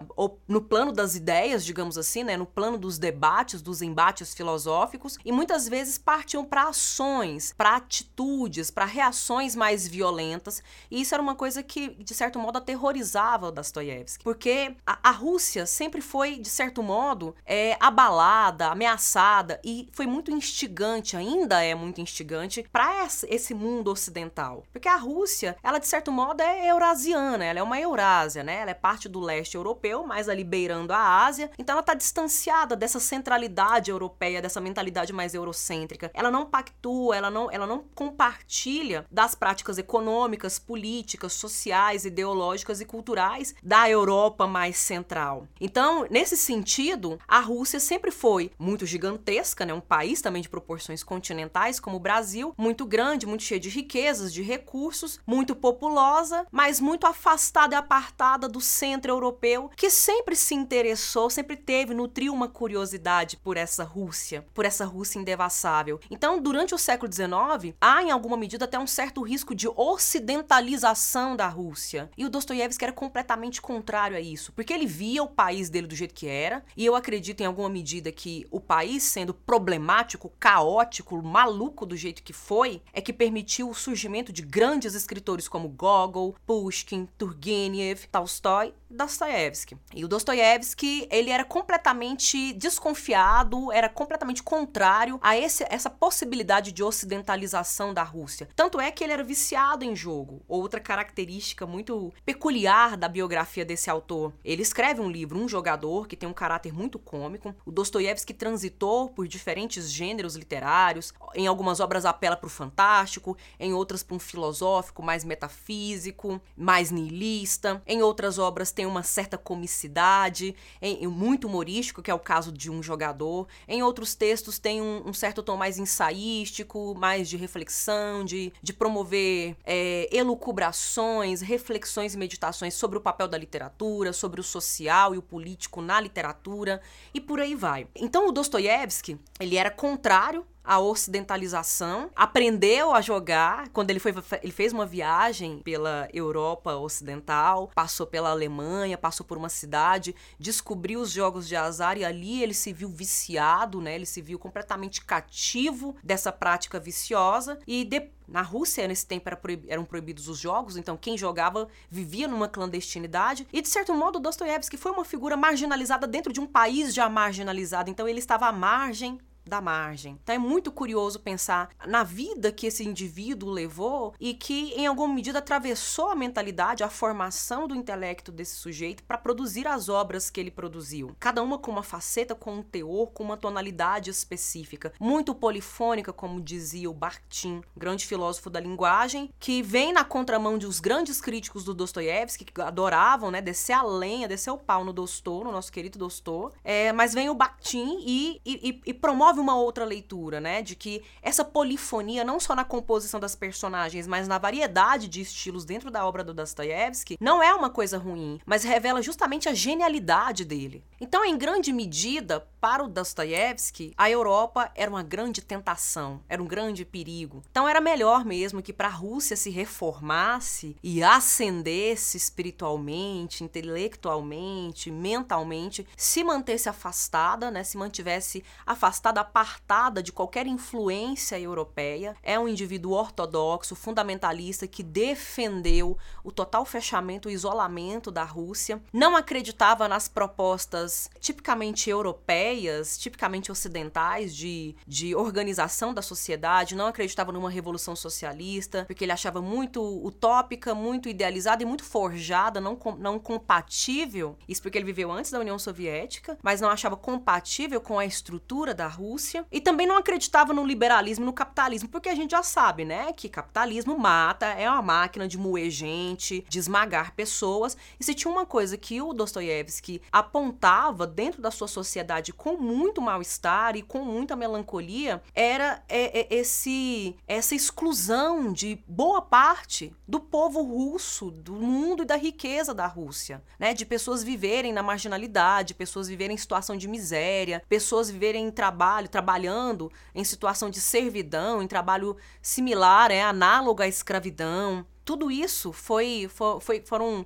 no 0.46 0.60
plano 0.60 0.92
das 0.92 1.14
ideias, 1.14 1.64
digamos 1.64 1.96
assim, 1.96 2.22
né, 2.22 2.36
no 2.36 2.44
plano 2.44 2.76
dos 2.76 2.98
debates, 2.98 3.62
dos 3.62 3.80
embates 3.80 4.34
filosóficos, 4.34 5.16
e 5.24 5.32
muitas 5.32 5.66
vezes 5.66 5.96
partiam 5.96 6.44
para 6.44 6.68
ações, 6.68 7.54
para 7.56 7.76
atitudes, 7.76 8.70
para 8.70 8.84
reações 8.84 9.56
mais 9.56 9.88
violentas, 9.88 10.62
e 10.90 11.00
isso 11.00 11.14
era 11.14 11.22
uma 11.22 11.34
coisa 11.34 11.62
que, 11.62 11.88
de 11.88 12.12
certo 12.12 12.38
modo, 12.38 12.58
aterrorizava 12.58 13.48
o 13.48 13.50
Dostoiévski, 13.50 14.22
porque 14.22 14.76
a, 14.86 15.08
a 15.08 15.10
Rússia 15.10 15.64
sempre 15.64 16.02
foi 16.02 16.33
de 16.38 16.48
certo 16.48 16.82
modo, 16.82 17.34
é, 17.46 17.76
abalada, 17.80 18.68
ameaçada 18.68 19.60
e 19.64 19.88
foi 19.92 20.06
muito 20.06 20.30
instigante, 20.30 21.16
ainda 21.16 21.62
é 21.62 21.74
muito 21.74 22.00
instigante 22.00 22.66
para 22.72 23.06
esse 23.28 23.54
mundo 23.54 23.90
ocidental. 23.90 24.64
Porque 24.72 24.88
a 24.88 24.96
Rússia, 24.96 25.56
ela 25.62 25.78
de 25.78 25.86
certo 25.86 26.10
modo 26.10 26.40
é 26.40 26.70
eurasiana, 26.70 27.44
ela 27.44 27.58
é 27.58 27.62
uma 27.62 27.78
Eurásia, 27.78 28.42
né? 28.42 28.60
Ela 28.60 28.70
é 28.70 28.74
parte 28.74 29.08
do 29.08 29.20
leste 29.20 29.56
europeu, 29.56 30.06
mais 30.06 30.28
ali 30.28 30.42
beirando 30.42 30.92
a 30.92 31.24
Ásia. 31.24 31.50
Então 31.58 31.74
ela 31.74 31.80
está 31.80 31.94
distanciada 31.94 32.74
dessa 32.74 32.98
centralidade 32.98 33.90
europeia, 33.90 34.40
dessa 34.40 34.60
mentalidade 34.60 35.12
mais 35.12 35.34
eurocêntrica. 35.34 36.10
Ela 36.14 36.30
não 36.30 36.46
pactua, 36.46 37.16
ela 37.16 37.30
não, 37.30 37.50
ela 37.50 37.66
não 37.66 37.84
compartilha 37.94 39.06
das 39.10 39.34
práticas 39.34 39.78
econômicas, 39.78 40.58
políticas, 40.58 41.34
sociais, 41.34 42.04
ideológicas 42.04 42.80
e 42.80 42.84
culturais 42.84 43.54
da 43.62 43.88
Europa 43.88 44.46
mais 44.46 44.76
central. 44.76 45.46
Então, 45.60 46.06
nesse 46.10 46.23
Nesse 46.24 46.38
sentido, 46.38 47.18
a 47.28 47.38
Rússia 47.38 47.78
sempre 47.78 48.10
foi 48.10 48.50
muito 48.58 48.86
gigantesca, 48.86 49.66
né? 49.66 49.74
um 49.74 49.80
país 49.80 50.22
também 50.22 50.40
de 50.40 50.48
proporções 50.48 51.04
continentais, 51.04 51.78
como 51.78 51.98
o 51.98 52.00
Brasil, 52.00 52.54
muito 52.56 52.86
grande, 52.86 53.26
muito 53.26 53.42
cheio 53.42 53.60
de 53.60 53.68
riquezas, 53.68 54.32
de 54.32 54.40
recursos, 54.40 55.20
muito 55.26 55.54
populosa, 55.54 56.46
mas 56.50 56.80
muito 56.80 57.06
afastada 57.06 57.74
e 57.74 57.78
apartada 57.78 58.48
do 58.48 58.58
centro 58.58 59.12
europeu, 59.12 59.70
que 59.76 59.90
sempre 59.90 60.34
se 60.34 60.54
interessou, 60.54 61.28
sempre 61.28 61.58
teve, 61.58 61.92
nutriu 61.92 62.32
uma 62.32 62.48
curiosidade 62.48 63.36
por 63.36 63.58
essa 63.58 63.84
Rússia, 63.84 64.46
por 64.54 64.64
essa 64.64 64.86
Rússia 64.86 65.18
indevassável. 65.18 66.00
Então, 66.10 66.40
durante 66.40 66.74
o 66.74 66.78
século 66.78 67.12
XIX, 67.12 67.76
há 67.78 68.02
em 68.02 68.10
alguma 68.10 68.38
medida 68.38 68.64
até 68.64 68.78
um 68.78 68.86
certo 68.86 69.20
risco 69.20 69.54
de 69.54 69.68
ocidentalização 69.68 71.36
da 71.36 71.48
Rússia. 71.48 72.10
E 72.16 72.24
o 72.24 72.30
Dostoiévski 72.30 72.82
era 72.82 72.94
completamente 72.94 73.60
contrário 73.60 74.16
a 74.16 74.20
isso, 74.22 74.54
porque 74.54 74.72
ele 74.72 74.86
via 74.86 75.22
o 75.22 75.28
país 75.28 75.68
dele 75.68 75.86
do 75.86 75.94
jeito 76.04 76.14
que 76.14 76.26
era, 76.26 76.64
e 76.76 76.84
eu 76.84 76.94
acredito 76.94 77.40
em 77.40 77.46
alguma 77.46 77.68
medida 77.68 78.12
que 78.12 78.46
o 78.50 78.60
país 78.60 79.02
sendo 79.02 79.34
problemático, 79.34 80.32
caótico, 80.38 81.20
maluco 81.22 81.84
do 81.84 81.96
jeito 81.96 82.22
que 82.22 82.32
foi, 82.32 82.82
é 82.92 83.00
que 83.00 83.12
permitiu 83.12 83.68
o 83.68 83.74
surgimento 83.74 84.32
de 84.32 84.42
grandes 84.42 84.94
escritores 84.94 85.48
como 85.48 85.68
Gogol, 85.68 86.36
Pushkin, 86.46 87.08
Turgenev, 87.18 88.06
Tolstói 88.10 88.72
Dostoiévski. 88.94 89.76
E 89.94 90.04
o 90.04 90.08
Dostoiévski, 90.08 91.08
ele 91.10 91.30
era 91.30 91.44
completamente 91.44 92.52
desconfiado, 92.52 93.72
era 93.72 93.88
completamente 93.88 94.42
contrário 94.42 95.18
a 95.22 95.36
esse, 95.36 95.64
essa 95.68 95.90
possibilidade 95.90 96.72
de 96.72 96.82
ocidentalização 96.82 97.92
da 97.92 98.02
Rússia. 98.02 98.48
Tanto 98.54 98.80
é 98.80 98.90
que 98.90 99.02
ele 99.02 99.12
era 99.12 99.24
viciado 99.24 99.84
em 99.84 99.96
jogo. 99.96 100.42
Outra 100.48 100.80
característica 100.80 101.66
muito 101.66 102.12
peculiar 102.24 102.96
da 102.96 103.08
biografia 103.08 103.64
desse 103.64 103.90
autor. 103.90 104.32
Ele 104.44 104.62
escreve 104.62 105.00
um 105.00 105.10
livro, 105.10 105.38
Um 105.38 105.48
Jogador, 105.48 106.06
que 106.06 106.16
tem 106.16 106.28
um 106.28 106.32
caráter 106.32 106.72
muito 106.72 106.98
cômico. 106.98 107.54
O 107.66 107.72
Dostoiévski 107.72 108.32
transitou 108.32 109.08
por 109.08 109.26
diferentes 109.26 109.90
gêneros 109.90 110.36
literários. 110.36 111.12
Em 111.34 111.46
algumas 111.46 111.80
obras 111.80 112.04
apela 112.04 112.36
para 112.36 112.46
o 112.46 112.50
fantástico, 112.50 113.36
em 113.58 113.74
outras 113.74 114.02
para 114.02 114.16
um 114.16 114.18
filosófico 114.18 115.02
mais 115.02 115.24
metafísico, 115.24 116.40
mais 116.56 116.90
niilista. 116.90 117.82
Em 117.86 118.02
outras 118.02 118.38
obras 118.38 118.70
tem 118.70 118.83
tem 118.84 118.90
uma 118.90 119.02
certa 119.02 119.38
comicidade, 119.38 120.54
em, 120.80 121.06
muito 121.06 121.46
humorístico, 121.46 122.02
que 122.02 122.10
é 122.10 122.14
o 122.14 122.18
caso 122.18 122.52
de 122.52 122.70
um 122.70 122.82
jogador. 122.82 123.48
Em 123.66 123.82
outros 123.82 124.14
textos 124.14 124.58
tem 124.58 124.82
um, 124.82 125.08
um 125.08 125.12
certo 125.14 125.42
tom 125.42 125.56
mais 125.56 125.78
ensaístico, 125.78 126.94
mais 126.94 127.30
de 127.30 127.38
reflexão, 127.38 128.22
de, 128.22 128.52
de 128.62 128.74
promover 128.74 129.56
é, 129.64 130.06
elucubrações, 130.12 131.40
reflexões 131.40 132.14
e 132.14 132.18
meditações 132.18 132.74
sobre 132.74 132.98
o 132.98 133.00
papel 133.00 133.26
da 133.26 133.38
literatura, 133.38 134.12
sobre 134.12 134.38
o 134.38 134.44
social 134.44 135.14
e 135.14 135.18
o 135.18 135.22
político 135.22 135.80
na 135.80 135.98
literatura, 135.98 136.82
e 137.14 137.20
por 137.20 137.40
aí 137.40 137.54
vai. 137.54 137.86
Então 137.96 138.28
o 138.28 138.32
Dostoiévski, 138.32 139.18
ele 139.40 139.56
era 139.56 139.70
contrário 139.70 140.44
a 140.64 140.78
ocidentalização, 140.78 142.10
aprendeu 142.16 142.94
a 142.94 143.00
jogar. 143.00 143.68
Quando 143.68 143.90
ele 143.90 144.00
foi, 144.00 144.14
ele 144.42 144.52
fez 144.52 144.72
uma 144.72 144.86
viagem 144.86 145.58
pela 145.58 146.08
Europa 146.12 146.74
Ocidental, 146.74 147.70
passou 147.74 148.06
pela 148.06 148.30
Alemanha, 148.30 148.96
passou 148.96 149.26
por 149.26 149.36
uma 149.36 149.50
cidade, 149.50 150.14
descobriu 150.38 151.00
os 151.00 151.10
jogos 151.10 151.46
de 151.46 151.54
azar 151.54 151.98
e 151.98 152.04
ali 152.04 152.42
ele 152.42 152.54
se 152.54 152.72
viu 152.72 152.88
viciado, 152.88 153.80
né? 153.80 153.94
Ele 153.94 154.06
se 154.06 154.22
viu 154.22 154.38
completamente 154.38 155.04
cativo 155.04 155.94
dessa 156.02 156.32
prática 156.32 156.80
viciosa 156.80 157.58
e 157.66 157.84
de, 157.84 158.08
na 158.26 158.40
Rússia, 158.40 158.88
nesse 158.88 159.06
tempo, 159.06 159.28
era 159.28 159.36
proib... 159.36 159.66
eram 159.68 159.84
proibidos 159.84 160.28
os 160.28 160.38
jogos, 160.38 160.76
então 160.76 160.96
quem 160.96 161.18
jogava 161.18 161.68
vivia 161.90 162.26
numa 162.26 162.48
clandestinidade. 162.48 163.46
E, 163.52 163.60
de 163.60 163.68
certo 163.68 163.92
modo, 163.92 164.18
Dostoiévski 164.18 164.76
foi 164.76 164.92
uma 164.92 165.04
figura 165.04 165.36
marginalizada 165.36 166.06
dentro 166.06 166.32
de 166.32 166.40
um 166.40 166.46
país 166.46 166.94
já 166.94 167.08
marginalizado, 167.08 167.90
então 167.90 168.08
ele 168.08 168.18
estava 168.18 168.46
à 168.46 168.52
margem 168.52 169.20
da 169.46 169.60
margem. 169.60 170.18
Então 170.22 170.34
é 170.34 170.38
muito 170.38 170.72
curioso 170.72 171.20
pensar 171.20 171.70
na 171.86 172.02
vida 172.02 172.52
que 172.52 172.66
esse 172.66 172.84
indivíduo 172.84 173.50
levou 173.50 174.14
e 174.18 174.34
que 174.34 174.72
em 174.74 174.86
alguma 174.86 175.12
medida 175.12 175.38
atravessou 175.38 176.10
a 176.10 176.14
mentalidade, 176.14 176.82
a 176.82 176.88
formação 176.88 177.68
do 177.68 177.74
intelecto 177.74 178.32
desse 178.32 178.56
sujeito 178.56 179.02
para 179.04 179.18
produzir 179.18 179.66
as 179.66 179.88
obras 179.88 180.30
que 180.30 180.40
ele 180.40 180.50
produziu. 180.50 181.14
Cada 181.18 181.42
uma 181.42 181.58
com 181.58 181.70
uma 181.70 181.82
faceta, 181.82 182.34
com 182.34 182.54
um 182.54 182.62
teor, 182.62 183.08
com 183.08 183.22
uma 183.22 183.36
tonalidade 183.36 184.10
específica, 184.10 184.92
muito 184.98 185.34
polifônica, 185.34 186.12
como 186.12 186.40
dizia 186.40 186.90
o 186.90 186.94
Bakhtin, 186.94 187.62
grande 187.76 188.06
filósofo 188.06 188.50
da 188.50 188.60
linguagem, 188.60 189.30
que 189.38 189.62
vem 189.62 189.92
na 189.92 190.04
contramão 190.04 190.58
de 190.58 190.66
os 190.66 190.80
grandes 190.80 191.20
críticos 191.20 191.64
do 191.64 191.74
Dostoiévski 191.74 192.44
que 192.44 192.60
adoravam, 192.60 193.30
né, 193.30 193.40
descer 193.40 193.72
a 193.72 193.82
lenha, 193.82 194.28
descer 194.28 194.50
o 194.50 194.58
pau 194.58 194.84
no 194.84 194.92
Dostô, 194.92 195.44
no 195.44 195.52
nosso 195.52 195.72
querido 195.72 195.98
Dostô. 195.98 196.52
É, 196.62 196.92
mas 196.92 197.14
vem 197.14 197.28
o 197.28 197.34
Bakhtin 197.34 197.98
e, 198.00 198.40
e, 198.44 198.80
e 198.86 198.94
promove 198.94 199.33
promove 199.34 199.40
uma 199.40 199.56
outra 199.56 199.84
leitura, 199.84 200.40
né? 200.40 200.62
De 200.62 200.76
que 200.76 201.02
essa 201.20 201.44
polifonia, 201.44 202.24
não 202.24 202.38
só 202.38 202.54
na 202.54 202.64
composição 202.64 203.18
das 203.18 203.34
personagens, 203.34 204.06
mas 204.06 204.28
na 204.28 204.38
variedade 204.38 205.08
de 205.08 205.20
estilos 205.20 205.64
dentro 205.64 205.90
da 205.90 206.06
obra 206.06 206.22
do 206.22 206.32
Dostoiévski, 206.32 207.16
não 207.20 207.42
é 207.42 207.52
uma 207.52 207.68
coisa 207.68 207.98
ruim, 207.98 208.40
mas 208.46 208.64
revela 208.64 209.02
justamente 209.02 209.48
a 209.48 209.54
genialidade 209.54 210.44
dele. 210.44 210.84
Então, 211.00 211.24
em 211.24 211.36
grande 211.36 211.72
medida, 211.72 212.46
para 212.64 212.82
o 212.82 212.88
Dostoiévski, 212.88 213.92
a 213.94 214.08
Europa 214.08 214.72
era 214.74 214.90
uma 214.90 215.02
grande 215.02 215.42
tentação, 215.42 216.22
era 216.26 216.42
um 216.42 216.46
grande 216.46 216.82
perigo. 216.82 217.42
Então, 217.50 217.68
era 217.68 217.78
melhor 217.78 218.24
mesmo 218.24 218.62
que 218.62 218.72
para 218.72 218.88
a 218.88 218.90
Rússia 218.90 219.36
se 219.36 219.50
reformasse 219.50 220.74
e 220.82 221.02
ascendesse 221.02 222.16
espiritualmente, 222.16 223.44
intelectualmente, 223.44 224.90
mentalmente, 224.90 225.86
se 225.94 226.24
mantesse 226.24 226.66
afastada, 226.66 227.50
né? 227.50 227.62
Se 227.62 227.76
mantivesse 227.76 228.42
afastada 228.64 229.20
apartada 229.20 230.02
de 230.02 230.10
qualquer 230.10 230.46
influência 230.46 231.38
europeia. 231.38 232.16
É 232.22 232.38
um 232.38 232.48
indivíduo 232.48 232.92
ortodoxo, 232.92 233.76
fundamentalista, 233.76 234.66
que 234.66 234.82
defendeu 234.82 235.98
o 236.22 236.32
total 236.32 236.64
fechamento, 236.64 237.28
o 237.28 237.30
isolamento 237.30 238.10
da 238.10 238.24
Rússia. 238.24 238.80
Não 238.90 239.14
acreditava 239.14 239.86
nas 239.86 240.08
propostas 240.08 241.10
tipicamente 241.20 241.90
europeias, 241.90 242.53
tipicamente 242.98 243.50
ocidentais, 243.50 244.34
de, 244.34 244.74
de 244.86 245.14
organização 245.14 245.92
da 245.92 246.02
sociedade. 246.02 246.74
Não 246.74 246.86
acreditava 246.86 247.32
numa 247.32 247.50
revolução 247.50 247.96
socialista, 247.96 248.84
porque 248.86 249.04
ele 249.04 249.12
achava 249.12 249.40
muito 249.40 249.82
utópica, 250.04 250.74
muito 250.74 251.08
idealizada 251.08 251.62
e 251.62 251.66
muito 251.66 251.84
forjada, 251.84 252.60
não, 252.60 252.78
não 252.98 253.18
compatível. 253.18 254.36
Isso 254.48 254.62
porque 254.62 254.78
ele 254.78 254.84
viveu 254.84 255.10
antes 255.10 255.30
da 255.30 255.40
União 255.40 255.58
Soviética, 255.58 256.38
mas 256.42 256.60
não 256.60 256.68
achava 256.68 256.96
compatível 256.96 257.80
com 257.80 257.98
a 257.98 258.06
estrutura 258.06 258.74
da 258.74 258.86
Rússia 258.86 259.46
e 259.50 259.60
também 259.60 259.86
não 259.86 259.96
acreditava 259.96 260.52
no 260.52 260.64
liberalismo, 260.64 261.24
no 261.24 261.32
capitalismo, 261.32 261.88
porque 261.88 262.08
a 262.08 262.14
gente 262.14 262.32
já 262.32 262.42
sabe, 262.42 262.84
né, 262.84 263.12
que 263.12 263.28
capitalismo 263.28 263.98
mata, 263.98 264.46
é 264.46 264.68
uma 264.68 264.82
máquina 264.82 265.26
de 265.26 265.38
moer 265.38 265.70
gente, 265.70 266.44
de 266.48 266.58
esmagar 266.58 267.14
pessoas. 267.14 267.76
E 267.98 268.04
se 268.04 268.14
tinha 268.14 268.30
uma 268.30 268.46
coisa 268.46 268.76
que 268.76 269.00
o 269.00 269.12
Dostoiévski 269.12 270.00
apontava 270.10 271.06
dentro 271.06 271.40
da 271.40 271.50
sua 271.50 271.68
sociedade 271.68 272.32
com 272.44 272.58
muito 272.58 273.00
mal-estar 273.00 273.74
e 273.74 273.80
com 273.80 274.04
muita 274.04 274.36
melancolia, 274.36 275.22
era 275.34 275.82
é, 275.88 276.20
é, 276.20 276.34
esse 276.34 277.16
essa 277.26 277.54
exclusão 277.54 278.52
de 278.52 278.84
boa 278.86 279.22
parte 279.22 279.96
do 280.06 280.20
povo 280.20 280.60
russo, 280.60 281.30
do 281.30 281.54
mundo 281.54 282.02
e 282.02 282.06
da 282.06 282.16
riqueza 282.16 282.74
da 282.74 282.86
Rússia, 282.86 283.42
né, 283.58 283.72
de 283.72 283.86
pessoas 283.86 284.22
viverem 284.22 284.74
na 284.74 284.82
marginalidade, 284.82 285.72
pessoas 285.72 286.06
viverem 286.06 286.34
em 286.34 286.38
situação 286.38 286.76
de 286.76 286.86
miséria, 286.86 287.62
pessoas 287.66 288.10
viverem 288.10 288.44
em 288.44 288.50
trabalho 288.50 289.08
trabalhando 289.08 289.90
em 290.14 290.22
situação 290.22 290.68
de 290.68 290.82
servidão, 290.82 291.62
em 291.62 291.66
trabalho 291.66 292.14
similar, 292.42 293.10
é 293.10 293.22
análogo 293.22 293.80
à 293.80 293.88
escravidão. 293.88 294.84
Tudo 295.02 295.30
isso 295.30 295.72
foi, 295.72 296.30
foi, 296.60 296.82
foram 296.84 297.24